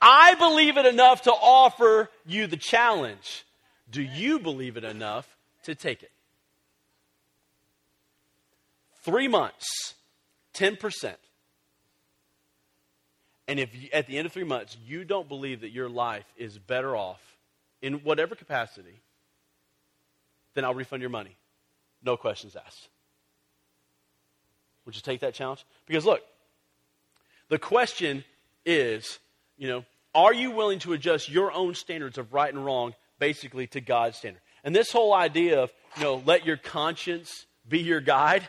I 0.02 0.36
believe 0.36 0.78
it 0.78 0.86
enough 0.86 1.24
to 1.24 1.32
offer 1.32 2.10
you 2.26 2.48
the 2.48 2.58
challenge. 2.58 3.46
Do 3.90 4.02
you 4.02 4.40
believe 4.40 4.78
it 4.78 4.84
enough 4.84 5.28
to 5.64 5.76
take 5.76 6.04
it? 6.04 6.12
Three 9.04 9.28
months, 9.28 9.96
10%. 10.54 11.16
And 13.48 13.60
if 13.60 13.74
you, 13.74 13.90
at 13.94 14.08
the 14.08 14.18
end 14.18 14.26
of 14.26 14.34
three 14.34 14.44
months 14.44 14.76
you 14.86 15.06
don't 15.06 15.28
believe 15.30 15.62
that 15.62 15.70
your 15.70 15.88
life 15.88 16.26
is 16.36 16.58
better 16.58 16.96
off 16.96 17.22
in 17.82 17.96
whatever 17.96 18.36
capacity, 18.36 19.00
then 20.54 20.66
I'll 20.66 20.74
refund 20.74 21.02
your 21.02 21.10
money. 21.10 21.36
No 22.04 22.18
questions 22.18 22.56
asked. 22.56 22.90
Would 24.86 24.96
you 24.96 25.02
take 25.02 25.22
that 25.22 25.34
challenge? 25.34 25.66
Because 25.86 26.06
look, 26.06 26.22
the 27.50 27.60
question 27.60 28.24
is, 28.68 29.18
you 29.58 29.68
know, 29.68 29.86
are 30.14 30.34
you 30.34 30.52
willing 30.52 30.80
to 30.80 30.94
adjust 30.94 31.30
your 31.30 31.52
own 31.52 31.74
standards 31.74 32.18
of 32.18 32.34
right 32.34 32.54
and 32.54 32.64
wrong 32.64 32.94
basically 33.18 33.66
to 33.68 33.82
God's 33.82 34.18
standard? 34.18 34.42
And 34.64 34.76
this 34.76 34.92
whole 34.92 35.14
idea 35.14 35.64
of, 35.64 35.72
you 35.96 36.04
know, 36.04 36.22
let 36.26 36.46
your 36.46 36.58
conscience 36.58 37.46
be 37.68 37.80
your 37.80 38.02
guide, 38.02 38.48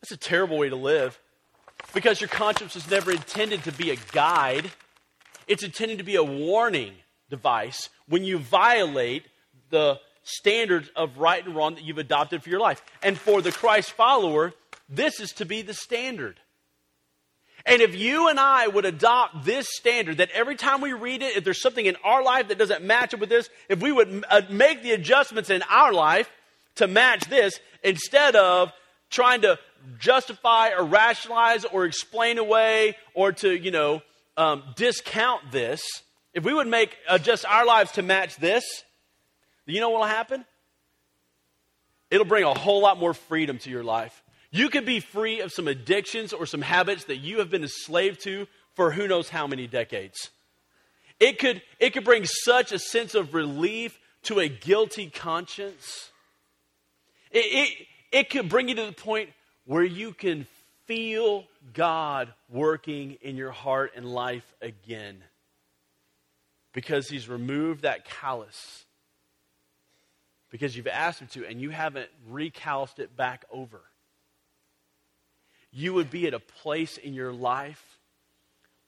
that's 0.00 0.12
a 0.12 0.16
terrible 0.16 0.58
way 0.58 0.68
to 0.68 0.76
live 0.76 1.18
because 1.92 2.20
your 2.20 2.28
conscience 2.28 2.74
was 2.74 2.90
never 2.90 3.10
intended 3.10 3.64
to 3.64 3.72
be 3.72 3.90
a 3.90 3.96
guide. 4.12 4.70
It's 5.46 5.62
intended 5.62 5.98
to 5.98 6.04
be 6.04 6.16
a 6.16 6.22
warning 6.22 6.94
device 7.28 7.88
when 8.08 8.24
you 8.24 8.38
violate 8.38 9.24
the 9.70 10.00
standards 10.22 10.90
of 10.96 11.18
right 11.18 11.44
and 11.44 11.54
wrong 11.54 11.74
that 11.74 11.84
you've 11.84 11.98
adopted 11.98 12.42
for 12.42 12.50
your 12.50 12.60
life. 12.60 12.82
And 13.02 13.18
for 13.18 13.42
the 13.42 13.52
Christ 13.52 13.92
follower, 13.92 14.52
this 14.88 15.20
is 15.20 15.32
to 15.32 15.44
be 15.44 15.62
the 15.62 15.74
standard. 15.74 16.40
And 17.70 17.80
if 17.80 17.94
you 17.94 18.26
and 18.26 18.40
I 18.40 18.66
would 18.66 18.84
adopt 18.84 19.44
this 19.44 19.68
standard, 19.70 20.16
that 20.16 20.30
every 20.32 20.56
time 20.56 20.80
we 20.80 20.92
read 20.92 21.22
it, 21.22 21.36
if 21.36 21.44
there's 21.44 21.62
something 21.62 21.86
in 21.86 21.94
our 22.02 22.20
life 22.20 22.48
that 22.48 22.58
doesn't 22.58 22.82
match 22.82 23.14
up 23.14 23.20
with 23.20 23.28
this, 23.28 23.48
if 23.68 23.80
we 23.80 23.92
would 23.92 24.24
uh, 24.28 24.42
make 24.50 24.82
the 24.82 24.90
adjustments 24.90 25.50
in 25.50 25.62
our 25.70 25.92
life 25.92 26.28
to 26.74 26.88
match 26.88 27.26
this, 27.26 27.60
instead 27.84 28.34
of 28.34 28.72
trying 29.08 29.42
to 29.42 29.56
justify 30.00 30.70
or 30.76 30.84
rationalize 30.84 31.64
or 31.64 31.84
explain 31.84 32.38
away 32.38 32.96
or 33.14 33.30
to, 33.30 33.54
you 33.54 33.70
know, 33.70 34.02
um, 34.36 34.64
discount 34.74 35.52
this, 35.52 35.80
if 36.34 36.42
we 36.42 36.52
would 36.52 36.66
make 36.66 36.96
adjust 37.08 37.44
our 37.44 37.64
lives 37.64 37.92
to 37.92 38.02
match 38.02 38.34
this, 38.38 38.64
you 39.66 39.78
know 39.78 39.90
what 39.90 40.00
will 40.00 40.08
happen? 40.08 40.44
It'll 42.10 42.26
bring 42.26 42.42
a 42.42 42.52
whole 42.52 42.82
lot 42.82 42.98
more 42.98 43.14
freedom 43.14 43.58
to 43.58 43.70
your 43.70 43.84
life. 43.84 44.24
You 44.50 44.68
could 44.68 44.84
be 44.84 45.00
free 45.00 45.40
of 45.40 45.52
some 45.52 45.68
addictions 45.68 46.32
or 46.32 46.44
some 46.44 46.62
habits 46.62 47.04
that 47.04 47.18
you 47.18 47.38
have 47.38 47.50
been 47.50 47.64
a 47.64 47.68
slave 47.68 48.18
to 48.20 48.46
for 48.74 48.90
who 48.90 49.06
knows 49.06 49.28
how 49.28 49.46
many 49.46 49.66
decades. 49.66 50.30
It 51.20 51.38
could, 51.38 51.62
it 51.78 51.90
could 51.90 52.04
bring 52.04 52.24
such 52.24 52.72
a 52.72 52.78
sense 52.78 53.14
of 53.14 53.34
relief 53.34 53.98
to 54.22 54.40
a 54.40 54.48
guilty 54.48 55.08
conscience. 55.08 56.10
It, 57.30 57.38
it, 57.38 57.86
it 58.10 58.30
could 58.30 58.48
bring 58.48 58.68
you 58.68 58.74
to 58.74 58.86
the 58.86 58.92
point 58.92 59.30
where 59.66 59.84
you 59.84 60.12
can 60.12 60.46
feel 60.86 61.44
God 61.72 62.32
working 62.48 63.18
in 63.22 63.36
your 63.36 63.52
heart 63.52 63.92
and 63.94 64.04
life 64.04 64.54
again 64.60 65.22
because 66.72 67.08
He's 67.08 67.28
removed 67.28 67.82
that 67.82 68.04
callus. 68.04 68.84
Because 70.50 70.76
you've 70.76 70.88
asked 70.88 71.20
Him 71.20 71.28
to, 71.28 71.46
and 71.46 71.60
you 71.60 71.70
haven't 71.70 72.08
recalced 72.28 72.98
it 72.98 73.16
back 73.16 73.44
over. 73.52 73.80
You 75.72 75.94
would 75.94 76.10
be 76.10 76.26
at 76.26 76.34
a 76.34 76.40
place 76.40 76.96
in 76.96 77.14
your 77.14 77.32
life 77.32 77.98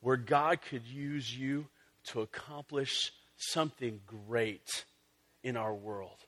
where 0.00 0.16
God 0.16 0.60
could 0.62 0.86
use 0.86 1.36
you 1.36 1.66
to 2.08 2.20
accomplish 2.20 3.12
something 3.36 4.00
great 4.06 4.84
in 5.44 5.56
our 5.56 5.74
world 5.74 6.18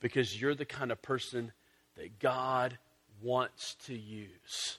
because 0.00 0.40
you're 0.40 0.54
the 0.54 0.64
kind 0.64 0.90
of 0.90 1.00
person 1.02 1.52
that 1.96 2.18
God 2.18 2.78
wants 3.22 3.76
to 3.86 3.94
use 3.96 4.78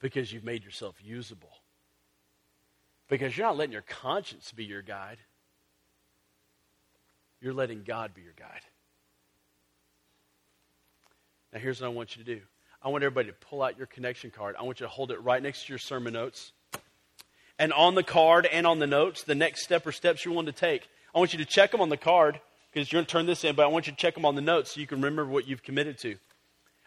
because 0.00 0.32
you've 0.32 0.44
made 0.44 0.64
yourself 0.64 0.96
usable. 1.02 1.52
Because 3.08 3.36
you're 3.36 3.46
not 3.46 3.56
letting 3.56 3.72
your 3.72 3.82
conscience 3.82 4.52
be 4.52 4.64
your 4.64 4.82
guide, 4.82 5.18
you're 7.40 7.52
letting 7.54 7.82
God 7.84 8.14
be 8.14 8.22
your 8.22 8.32
guide. 8.32 8.60
Now, 11.52 11.60
here's 11.60 11.80
what 11.80 11.86
I 11.86 11.90
want 11.90 12.16
you 12.16 12.24
to 12.24 12.34
do 12.34 12.40
I 12.84 12.88
want 12.88 13.02
everybody 13.02 13.28
to 13.28 13.34
pull 13.34 13.62
out 13.62 13.78
your 13.78 13.86
connection 13.86 14.30
card. 14.30 14.56
I 14.58 14.62
want 14.62 14.78
you 14.78 14.84
to 14.84 14.90
hold 14.90 15.10
it 15.10 15.22
right 15.22 15.42
next 15.42 15.66
to 15.66 15.72
your 15.72 15.78
sermon 15.78 16.12
notes. 16.12 16.52
And 17.58 17.72
on 17.72 17.94
the 17.94 18.02
card 18.02 18.46
and 18.46 18.66
on 18.66 18.78
the 18.78 18.86
notes, 18.86 19.22
the 19.22 19.34
next 19.34 19.64
step 19.64 19.86
or 19.86 19.92
steps 19.92 20.24
you 20.24 20.32
want 20.32 20.48
to 20.48 20.52
take. 20.52 20.86
I 21.14 21.18
want 21.18 21.32
you 21.32 21.38
to 21.38 21.46
check 21.46 21.70
them 21.70 21.80
on 21.80 21.88
the 21.88 21.96
card 21.96 22.40
because 22.70 22.92
you're 22.92 22.98
going 22.98 23.06
to 23.06 23.12
turn 23.12 23.26
this 23.26 23.42
in, 23.44 23.54
but 23.54 23.64
I 23.64 23.68
want 23.68 23.86
you 23.86 23.92
to 23.92 23.96
check 23.96 24.14
them 24.14 24.26
on 24.26 24.34
the 24.34 24.42
notes 24.42 24.74
so 24.74 24.80
you 24.80 24.86
can 24.86 24.98
remember 24.98 25.24
what 25.24 25.48
you've 25.48 25.62
committed 25.62 25.98
to. 26.00 26.16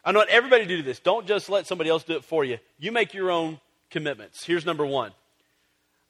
I 0.03 0.11
want 0.11 0.29
everybody 0.29 0.65
to 0.65 0.77
do 0.77 0.83
this. 0.83 0.99
Don't 0.99 1.25
just 1.25 1.49
let 1.49 1.65
somebody 1.65 1.89
else 1.89 2.03
do 2.03 2.15
it 2.15 2.23
for 2.23 2.45
you. 2.45 2.59
You 2.77 2.91
make 2.91 3.13
your 3.13 3.31
own 3.31 3.59
commitments. 3.89 4.43
Here's 4.43 4.65
number 4.65 4.85
one 4.85 5.13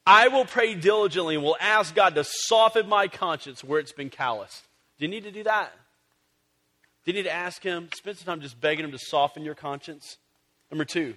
I 0.06 0.28
will 0.28 0.44
pray 0.44 0.74
diligently 0.74 1.36
and 1.36 1.44
will 1.44 1.56
ask 1.60 1.94
God 1.94 2.14
to 2.16 2.24
soften 2.24 2.88
my 2.88 3.08
conscience 3.08 3.64
where 3.64 3.80
it's 3.80 3.92
been 3.92 4.10
calloused. 4.10 4.64
Do 4.98 5.04
you 5.04 5.10
need 5.10 5.24
to 5.24 5.30
do 5.30 5.44
that? 5.44 5.72
Do 7.08 7.14
you 7.14 7.20
need 7.20 7.30
to 7.30 7.34
ask 7.34 7.62
Him? 7.62 7.88
Spend 7.94 8.18
some 8.18 8.26
time 8.26 8.42
just 8.42 8.60
begging 8.60 8.84
Him 8.84 8.92
to 8.92 8.98
soften 8.98 9.42
your 9.42 9.54
conscience. 9.54 10.18
Number 10.70 10.84
two, 10.84 11.14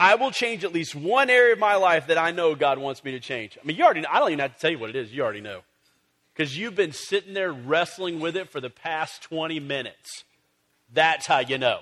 I 0.00 0.16
will 0.16 0.32
change 0.32 0.64
at 0.64 0.72
least 0.72 0.96
one 0.96 1.30
area 1.30 1.52
of 1.52 1.60
my 1.60 1.76
life 1.76 2.08
that 2.08 2.18
I 2.18 2.32
know 2.32 2.56
God 2.56 2.76
wants 2.76 3.04
me 3.04 3.12
to 3.12 3.20
change. 3.20 3.56
I 3.56 3.64
mean, 3.64 3.76
you 3.76 3.84
already, 3.84 4.00
know, 4.00 4.08
I 4.10 4.18
don't 4.18 4.30
even 4.30 4.40
have 4.40 4.56
to 4.56 4.60
tell 4.60 4.72
you 4.72 4.80
what 4.80 4.90
it 4.90 4.96
is. 4.96 5.12
You 5.12 5.22
already 5.22 5.40
know. 5.40 5.60
Because 6.34 6.58
you've 6.58 6.74
been 6.74 6.90
sitting 6.90 7.34
there 7.34 7.52
wrestling 7.52 8.18
with 8.18 8.36
it 8.36 8.50
for 8.50 8.60
the 8.60 8.68
past 8.68 9.22
20 9.22 9.60
minutes. 9.60 10.24
That's 10.92 11.28
how 11.28 11.38
you 11.38 11.56
know. 11.56 11.78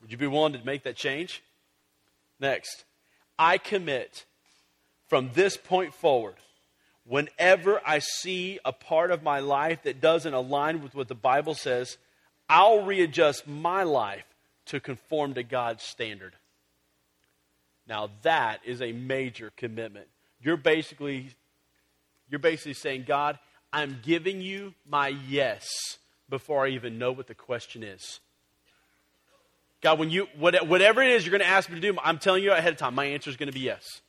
Would 0.00 0.12
you 0.12 0.16
be 0.16 0.28
willing 0.28 0.52
to 0.52 0.64
make 0.64 0.84
that 0.84 0.94
change? 0.94 1.42
Next, 2.38 2.84
I 3.36 3.58
commit 3.58 4.24
from 5.08 5.32
this 5.34 5.56
point 5.56 5.92
forward, 5.92 6.36
whenever 7.06 7.80
I 7.86 7.98
see 7.98 8.58
a 8.64 8.72
part 8.72 9.10
of 9.10 9.22
my 9.22 9.40
life 9.40 9.82
that 9.82 10.00
doesn't 10.00 10.34
align 10.34 10.82
with 10.82 10.94
what 10.94 11.08
the 11.08 11.14
Bible 11.14 11.54
says, 11.54 11.98
I'll 12.48 12.84
readjust 12.84 13.46
my 13.46 13.82
life 13.82 14.24
to 14.66 14.80
conform 14.80 15.34
to 15.34 15.42
God's 15.42 15.82
standard. 15.82 16.34
Now 17.86 18.10
that 18.22 18.60
is 18.64 18.80
a 18.80 18.92
major 18.92 19.52
commitment. 19.56 20.06
You're 20.40 20.56
basically 20.56 21.30
you're 22.30 22.38
basically 22.38 22.74
saying, 22.74 23.04
God, 23.06 23.38
I'm 23.72 23.98
giving 24.02 24.40
you 24.40 24.74
my 24.88 25.08
yes 25.08 25.68
before 26.28 26.64
I 26.64 26.70
even 26.70 26.98
know 26.98 27.12
what 27.12 27.26
the 27.26 27.34
question 27.34 27.82
is. 27.82 28.20
God, 29.82 29.98
when 29.98 30.10
you, 30.10 30.28
whatever 30.38 31.02
it 31.02 31.10
is 31.10 31.26
you're 31.26 31.30
going 31.30 31.42
to 31.42 31.46
ask 31.46 31.68
me 31.68 31.74
to 31.74 31.80
do, 31.80 31.98
I'm 32.02 32.18
telling 32.18 32.42
you 32.42 32.52
ahead 32.52 32.72
of 32.72 32.78
time, 32.78 32.94
my 32.94 33.04
answer 33.04 33.28
is 33.28 33.36
going 33.36 33.48
to 33.48 33.52
be 33.52 33.60
yes. 33.60 34.00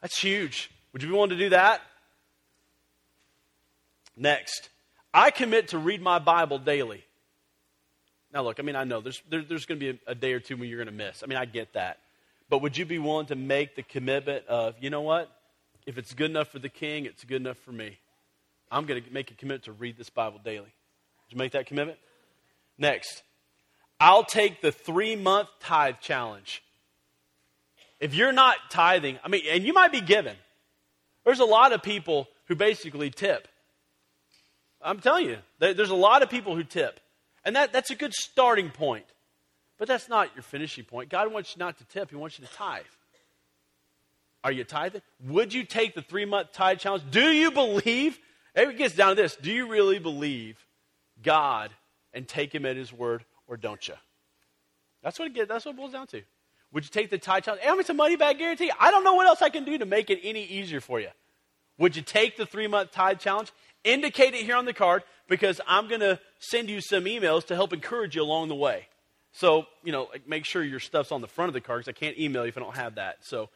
That's 0.00 0.18
huge. 0.18 0.70
Would 0.92 1.02
you 1.02 1.08
be 1.08 1.14
willing 1.14 1.30
to 1.30 1.36
do 1.36 1.50
that? 1.50 1.82
Next, 4.16 4.68
I 5.12 5.30
commit 5.30 5.68
to 5.68 5.78
read 5.78 6.00
my 6.00 6.18
Bible 6.18 6.58
daily. 6.58 7.04
Now, 8.32 8.42
look, 8.42 8.58
I 8.58 8.62
mean, 8.62 8.76
I 8.76 8.84
know 8.84 9.00
there's, 9.00 9.22
there, 9.28 9.42
there's 9.42 9.66
going 9.66 9.80
to 9.80 9.92
be 9.92 9.98
a, 10.06 10.12
a 10.12 10.14
day 10.14 10.32
or 10.32 10.40
two 10.40 10.56
when 10.56 10.68
you're 10.68 10.82
going 10.82 10.94
to 10.94 11.04
miss. 11.04 11.22
I 11.22 11.26
mean, 11.26 11.38
I 11.38 11.44
get 11.44 11.72
that. 11.74 11.98
But 12.48 12.62
would 12.62 12.76
you 12.76 12.84
be 12.84 12.98
willing 12.98 13.26
to 13.26 13.34
make 13.34 13.76
the 13.76 13.82
commitment 13.82 14.46
of, 14.46 14.74
you 14.80 14.90
know 14.90 15.02
what? 15.02 15.30
If 15.86 15.98
it's 15.98 16.14
good 16.14 16.30
enough 16.30 16.48
for 16.48 16.58
the 16.58 16.68
king, 16.68 17.06
it's 17.06 17.24
good 17.24 17.40
enough 17.40 17.58
for 17.58 17.72
me. 17.72 17.98
I'm 18.70 18.86
going 18.86 19.02
to 19.02 19.10
make 19.10 19.30
a 19.30 19.34
commitment 19.34 19.64
to 19.64 19.72
read 19.72 19.96
this 19.96 20.10
Bible 20.10 20.40
daily. 20.44 20.64
Did 20.64 21.34
you 21.34 21.38
make 21.38 21.52
that 21.52 21.66
commitment? 21.66 21.98
Next, 22.78 23.22
I'll 23.98 24.24
take 24.24 24.60
the 24.60 24.72
three 24.72 25.16
month 25.16 25.48
tithe 25.60 25.96
challenge. 26.00 26.62
If 28.00 28.14
you're 28.14 28.32
not 28.32 28.56
tithing, 28.70 29.18
I 29.24 29.28
mean, 29.28 29.42
and 29.48 29.64
you 29.64 29.72
might 29.72 29.92
be 29.92 30.00
given, 30.00 30.36
there's 31.24 31.40
a 31.40 31.44
lot 31.44 31.72
of 31.72 31.82
people 31.82 32.28
who 32.46 32.54
basically 32.54 33.10
tip. 33.10 33.48
I'm 34.82 35.00
telling 35.00 35.26
you, 35.26 35.38
there's 35.58 35.90
a 35.90 35.94
lot 35.94 36.22
of 36.22 36.30
people 36.30 36.54
who 36.54 36.64
tip. 36.64 37.00
And 37.44 37.56
that, 37.56 37.72
that's 37.72 37.90
a 37.90 37.94
good 37.94 38.14
starting 38.14 38.70
point. 38.70 39.06
But 39.78 39.88
that's 39.88 40.08
not 40.08 40.34
your 40.34 40.42
finishing 40.42 40.84
point. 40.84 41.10
God 41.10 41.32
wants 41.32 41.54
you 41.54 41.60
not 41.60 41.78
to 41.78 41.84
tip, 41.84 42.10
He 42.10 42.16
wants 42.16 42.38
you 42.38 42.46
to 42.46 42.52
tithe. 42.52 42.84
Are 44.44 44.52
you 44.52 44.64
tithing? 44.64 45.02
Would 45.26 45.52
you 45.52 45.64
take 45.64 45.94
the 45.94 46.02
three 46.02 46.24
month 46.24 46.52
tithe 46.52 46.78
challenge? 46.78 47.04
Do 47.10 47.30
you 47.30 47.50
believe? 47.50 48.18
It 48.54 48.78
gets 48.78 48.94
down 48.94 49.16
to 49.16 49.22
this. 49.22 49.36
Do 49.36 49.52
you 49.52 49.68
really 49.68 49.98
believe 49.98 50.56
God 51.22 51.72
and 52.14 52.26
take 52.26 52.54
Him 52.54 52.64
at 52.64 52.76
His 52.76 52.92
word? 52.92 53.24
or 53.48 53.56
don't 53.56 53.86
you? 53.86 53.94
That's 55.02 55.18
what 55.18 55.28
it 55.28 55.34
gets, 55.34 55.48
that's 55.48 55.64
what 55.64 55.72
it 55.72 55.78
boils 55.78 55.92
down 55.92 56.06
to. 56.08 56.22
Would 56.72 56.84
you 56.84 56.90
take 56.90 57.10
the 57.10 57.18
tithe 57.18 57.44
challenge? 57.44 57.62
Hey, 57.62 57.70
it's 57.70 57.90
a 57.90 57.94
money 57.94 58.16
back 58.16 58.38
guarantee. 58.38 58.72
I 58.78 58.90
don't 58.90 59.04
know 59.04 59.14
what 59.14 59.26
else 59.26 59.40
I 59.40 59.50
can 59.50 59.64
do 59.64 59.78
to 59.78 59.86
make 59.86 60.10
it 60.10 60.20
any 60.22 60.44
easier 60.44 60.80
for 60.80 61.00
you. 61.00 61.08
Would 61.78 61.94
you 61.94 62.02
take 62.02 62.36
the 62.36 62.46
three 62.46 62.66
month 62.66 62.90
tithe 62.90 63.18
challenge? 63.18 63.52
Indicate 63.86 64.34
it 64.34 64.42
here 64.42 64.56
on 64.56 64.64
the 64.64 64.74
card 64.74 65.04
because 65.28 65.60
I'm 65.66 65.88
going 65.88 66.00
to 66.00 66.20
send 66.40 66.68
you 66.68 66.80
some 66.80 67.04
emails 67.04 67.46
to 67.46 67.54
help 67.54 67.72
encourage 67.72 68.16
you 68.16 68.22
along 68.22 68.48
the 68.48 68.54
way. 68.54 68.88
So, 69.32 69.66
you 69.84 69.92
know, 69.92 70.08
make 70.26 70.44
sure 70.44 70.62
your 70.62 70.80
stuff's 70.80 71.12
on 71.12 71.20
the 71.20 71.28
front 71.28 71.48
of 71.48 71.54
the 71.54 71.60
card 71.60 71.80
because 71.80 71.88
I 71.88 71.98
can't 71.98 72.18
email 72.18 72.42
you 72.42 72.48
if 72.48 72.56
I 72.56 72.60
don't 72.60 72.76
have 72.76 72.96
that. 72.96 73.18
So 73.20 73.48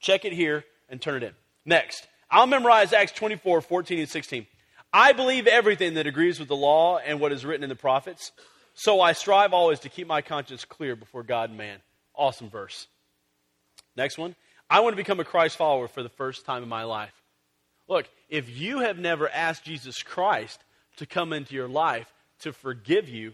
check 0.00 0.24
it 0.24 0.32
here 0.32 0.64
and 0.88 1.00
turn 1.00 1.22
it 1.22 1.22
in. 1.22 1.32
Next, 1.64 2.08
I'll 2.30 2.46
memorize 2.46 2.92
Acts 2.92 3.12
24, 3.12 3.60
14, 3.60 3.98
and 4.00 4.08
16. 4.08 4.46
I 4.92 5.12
believe 5.12 5.46
everything 5.46 5.94
that 5.94 6.06
agrees 6.06 6.40
with 6.40 6.48
the 6.48 6.56
law 6.56 6.98
and 6.98 7.20
what 7.20 7.32
is 7.32 7.44
written 7.44 7.62
in 7.62 7.68
the 7.68 7.76
prophets, 7.76 8.32
so 8.74 9.00
I 9.00 9.12
strive 9.12 9.52
always 9.52 9.78
to 9.80 9.88
keep 9.88 10.06
my 10.06 10.20
conscience 10.20 10.64
clear 10.64 10.96
before 10.96 11.22
God 11.22 11.50
and 11.50 11.58
man. 11.58 11.78
Awesome 12.14 12.50
verse. 12.50 12.88
Next 13.96 14.18
one. 14.18 14.34
I 14.68 14.80
want 14.80 14.92
to 14.92 14.96
become 14.96 15.20
a 15.20 15.24
Christ 15.24 15.56
follower 15.56 15.88
for 15.88 16.02
the 16.02 16.08
first 16.08 16.44
time 16.44 16.62
in 16.62 16.68
my 16.68 16.84
life. 16.84 17.19
Look, 17.90 18.08
if 18.28 18.48
you 18.48 18.78
have 18.78 19.00
never 19.00 19.28
asked 19.28 19.64
Jesus 19.64 20.00
Christ 20.00 20.62
to 20.98 21.06
come 21.06 21.32
into 21.32 21.56
your 21.56 21.66
life 21.66 22.06
to 22.38 22.52
forgive 22.52 23.08
you 23.08 23.32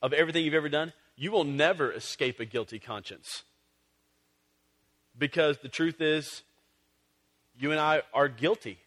of 0.00 0.12
everything 0.12 0.44
you've 0.44 0.54
ever 0.54 0.68
done, 0.68 0.92
you 1.16 1.32
will 1.32 1.42
never 1.42 1.92
escape 1.92 2.38
a 2.38 2.44
guilty 2.44 2.78
conscience. 2.78 3.42
Because 5.18 5.58
the 5.58 5.68
truth 5.68 6.00
is, 6.00 6.42
you 7.58 7.72
and 7.72 7.80
I 7.80 8.02
are 8.14 8.28
guilty. 8.28 8.78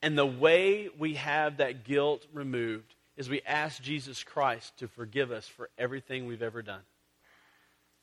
And 0.00 0.16
the 0.16 0.24
way 0.24 0.88
we 0.96 1.14
have 1.14 1.56
that 1.56 1.82
guilt 1.82 2.24
removed 2.32 2.94
is 3.16 3.28
we 3.28 3.42
ask 3.44 3.82
Jesus 3.82 4.22
Christ 4.22 4.78
to 4.78 4.86
forgive 4.86 5.32
us 5.32 5.48
for 5.48 5.70
everything 5.76 6.26
we've 6.26 6.40
ever 6.40 6.62
done. 6.62 6.82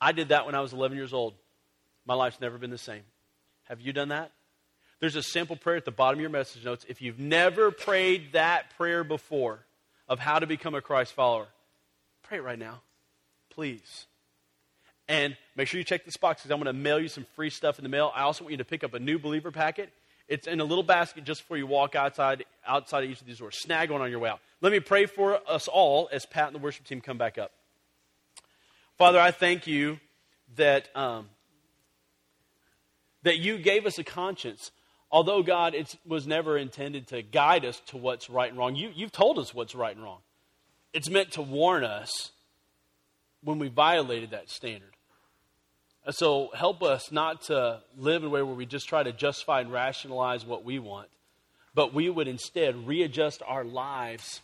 I 0.01 0.11
did 0.11 0.29
that 0.29 0.45
when 0.45 0.55
I 0.55 0.59
was 0.59 0.73
11 0.73 0.97
years 0.97 1.13
old. 1.13 1.35
My 2.05 2.15
life's 2.15 2.41
never 2.41 2.57
been 2.57 2.69
the 2.69 2.77
same. 2.77 3.03
Have 3.69 3.79
you 3.79 3.93
done 3.93 4.09
that? 4.09 4.33
There's 5.01 5.15
a 5.15 5.23
simple 5.23 5.55
prayer 5.55 5.77
at 5.77 5.83
the 5.83 5.91
bottom 5.91 6.19
of 6.19 6.21
your 6.21 6.29
message 6.29 6.63
notes. 6.63 6.85
If 6.87 7.01
you've 7.01 7.19
never 7.19 7.71
prayed 7.71 8.33
that 8.33 8.77
prayer 8.77 9.03
before 9.03 9.65
of 10.07 10.19
how 10.19 10.37
to 10.37 10.45
become 10.45 10.75
a 10.75 10.81
Christ 10.81 11.13
follower, 11.13 11.47
pray 12.21 12.37
it 12.37 12.43
right 12.43 12.59
now. 12.59 12.81
Please. 13.49 14.05
And 15.07 15.35
make 15.55 15.67
sure 15.67 15.79
you 15.79 15.83
check 15.83 16.05
this 16.05 16.17
box 16.17 16.41
because 16.41 16.51
I'm 16.51 16.59
going 16.59 16.73
to 16.73 16.79
mail 16.79 16.99
you 16.99 17.07
some 17.07 17.25
free 17.35 17.49
stuff 17.49 17.79
in 17.79 17.83
the 17.83 17.89
mail. 17.89 18.11
I 18.15 18.21
also 18.21 18.43
want 18.43 18.51
you 18.51 18.57
to 18.57 18.63
pick 18.63 18.83
up 18.83 18.93
a 18.93 18.99
new 18.99 19.17
believer 19.17 19.51
packet. 19.51 19.91
It's 20.27 20.45
in 20.45 20.59
a 20.59 20.63
little 20.63 20.83
basket 20.83 21.23
just 21.23 21.41
before 21.41 21.57
you 21.57 21.65
walk 21.65 21.95
outside 21.95 22.45
outside 22.65 23.03
of 23.03 23.09
each 23.09 23.21
of 23.21 23.27
these 23.27 23.39
doors. 23.39 23.57
Snag 23.59 23.89
one 23.89 24.01
on 24.01 24.11
your 24.11 24.19
way 24.19 24.29
out. 24.29 24.39
Let 24.61 24.71
me 24.71 24.79
pray 24.79 25.07
for 25.07 25.39
us 25.49 25.67
all 25.67 26.09
as 26.11 26.27
Pat 26.27 26.47
and 26.47 26.55
the 26.55 26.59
worship 26.59 26.85
team 26.85 27.01
come 27.01 27.17
back 27.17 27.39
up. 27.39 27.51
Father, 28.99 29.19
I 29.19 29.31
thank 29.31 29.65
you 29.65 29.99
that 30.55 30.95
um, 30.95 31.27
that 33.23 33.39
you 33.39 33.57
gave 33.57 33.87
us 33.87 33.97
a 33.97 34.03
conscience 34.03 34.71
although 35.11 35.43
God 35.43 35.75
it 35.75 35.95
was 36.05 36.25
never 36.25 36.57
intended 36.57 37.07
to 37.07 37.21
guide 37.21 37.65
us 37.65 37.81
to 37.87 37.97
what's 37.97 38.29
right 38.29 38.49
and 38.49 38.57
wrong, 38.57 38.75
you, 38.75 38.91
you've 38.93 39.11
told 39.11 39.37
us 39.37 39.53
what's 39.53 39.75
right 39.75 39.95
and 39.95 40.03
wrong. 40.03 40.19
It's 40.93 41.09
meant 41.09 41.31
to 41.33 41.41
warn 41.41 41.83
us 41.83 42.31
when 43.43 43.59
we 43.59 43.69
violated 43.69 44.31
that 44.31 44.49
standard. 44.49 44.89
So 46.09 46.49
help 46.55 46.81
us 46.81 47.11
not 47.11 47.43
to 47.43 47.81
live 47.97 48.23
in 48.23 48.27
a 48.27 48.31
way 48.31 48.41
where 48.41 48.55
we 48.55 48.65
just 48.65 48.89
try 48.89 49.03
to 49.03 49.11
justify 49.11 49.61
and 49.61 49.71
rationalize 49.71 50.45
what 50.45 50.63
we 50.65 50.79
want, 50.79 51.09
but 51.75 51.93
we 51.93 52.09
would 52.09 52.27
instead 52.27 52.87
readjust 52.87 53.43
our 53.45 53.63
lives 53.63 54.41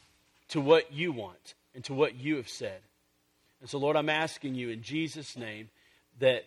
to 0.49 0.62
what 0.62 0.93
you 0.93 1.12
want 1.12 1.56
and 1.73 1.84
to 1.86 1.93
what 1.93 2.15
you 2.15 2.36
have 2.38 2.47
said. 2.47 2.80
And 3.60 3.69
so, 3.69 3.80
Lord, 3.80 3.95
I'm 3.95 4.10
asking 4.10 4.53
you 4.53 4.69
in 4.69 4.84
Jesus' 4.84 5.36
name 5.36 5.69
that 6.19 6.45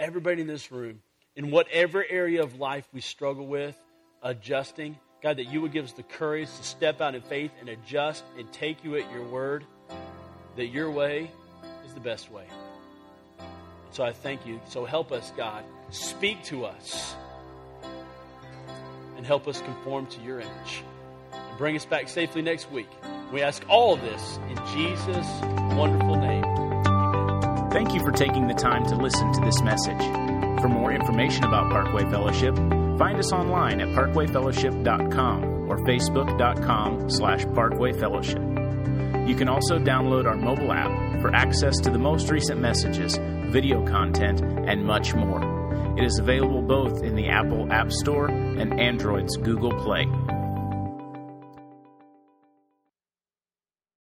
everybody 0.00 0.40
in 0.40 0.46
this 0.46 0.72
room 0.72 1.00
in 1.38 1.52
whatever 1.52 2.04
area 2.10 2.42
of 2.42 2.58
life 2.58 2.86
we 2.92 3.00
struggle 3.00 3.46
with, 3.46 3.76
adjusting, 4.22 4.98
God, 5.22 5.36
that 5.36 5.46
you 5.46 5.60
would 5.62 5.72
give 5.72 5.84
us 5.84 5.92
the 5.92 6.02
courage 6.02 6.48
to 6.48 6.64
step 6.64 7.00
out 7.00 7.14
in 7.14 7.22
faith 7.22 7.52
and 7.60 7.68
adjust 7.68 8.24
and 8.36 8.52
take 8.52 8.82
you 8.82 8.96
at 8.96 9.10
your 9.12 9.24
word, 9.24 9.64
that 10.56 10.66
your 10.66 10.90
way 10.90 11.30
is 11.86 11.94
the 11.94 12.00
best 12.00 12.30
way. 12.30 12.44
So 13.92 14.02
I 14.02 14.12
thank 14.12 14.46
you. 14.46 14.60
So 14.68 14.84
help 14.84 15.12
us, 15.12 15.32
God. 15.36 15.64
Speak 15.90 16.42
to 16.44 16.64
us 16.64 17.14
and 19.16 19.24
help 19.24 19.46
us 19.46 19.60
conform 19.62 20.06
to 20.08 20.20
your 20.20 20.40
image. 20.40 20.82
And 21.32 21.56
bring 21.56 21.76
us 21.76 21.84
back 21.84 22.08
safely 22.08 22.42
next 22.42 22.68
week. 22.72 22.90
We 23.32 23.42
ask 23.42 23.62
all 23.68 23.94
of 23.94 24.00
this 24.00 24.40
in 24.50 24.56
Jesus' 24.74 25.26
wonderful 25.76 26.16
name. 26.16 26.44
Amen. 26.44 27.70
Thank 27.70 27.94
you 27.94 28.00
for 28.00 28.10
taking 28.10 28.48
the 28.48 28.54
time 28.54 28.84
to 28.86 28.96
listen 28.96 29.32
to 29.34 29.40
this 29.40 29.62
message. 29.62 30.27
For 30.60 30.68
more 30.68 30.92
information 30.92 31.44
about 31.44 31.70
Parkway 31.70 32.02
Fellowship, 32.10 32.56
find 32.98 33.16
us 33.18 33.32
online 33.32 33.80
at 33.80 33.88
parkwayfellowship.com 33.88 35.70
or 35.70 35.78
facebook.com 35.86 37.10
slash 37.10 37.44
parkwayfellowship. 37.44 39.28
You 39.28 39.36
can 39.36 39.48
also 39.48 39.78
download 39.78 40.26
our 40.26 40.36
mobile 40.36 40.72
app 40.72 41.20
for 41.20 41.32
access 41.32 41.78
to 41.80 41.90
the 41.90 41.98
most 41.98 42.30
recent 42.30 42.60
messages, 42.60 43.16
video 43.52 43.86
content, 43.86 44.40
and 44.40 44.84
much 44.84 45.14
more. 45.14 45.40
It 45.96 46.04
is 46.04 46.18
available 46.18 46.62
both 46.62 47.04
in 47.04 47.14
the 47.14 47.28
Apple 47.28 47.72
App 47.72 47.92
Store 47.92 48.26
and 48.28 48.80
Android's 48.80 49.36
Google 49.36 49.72
Play. 49.84 50.06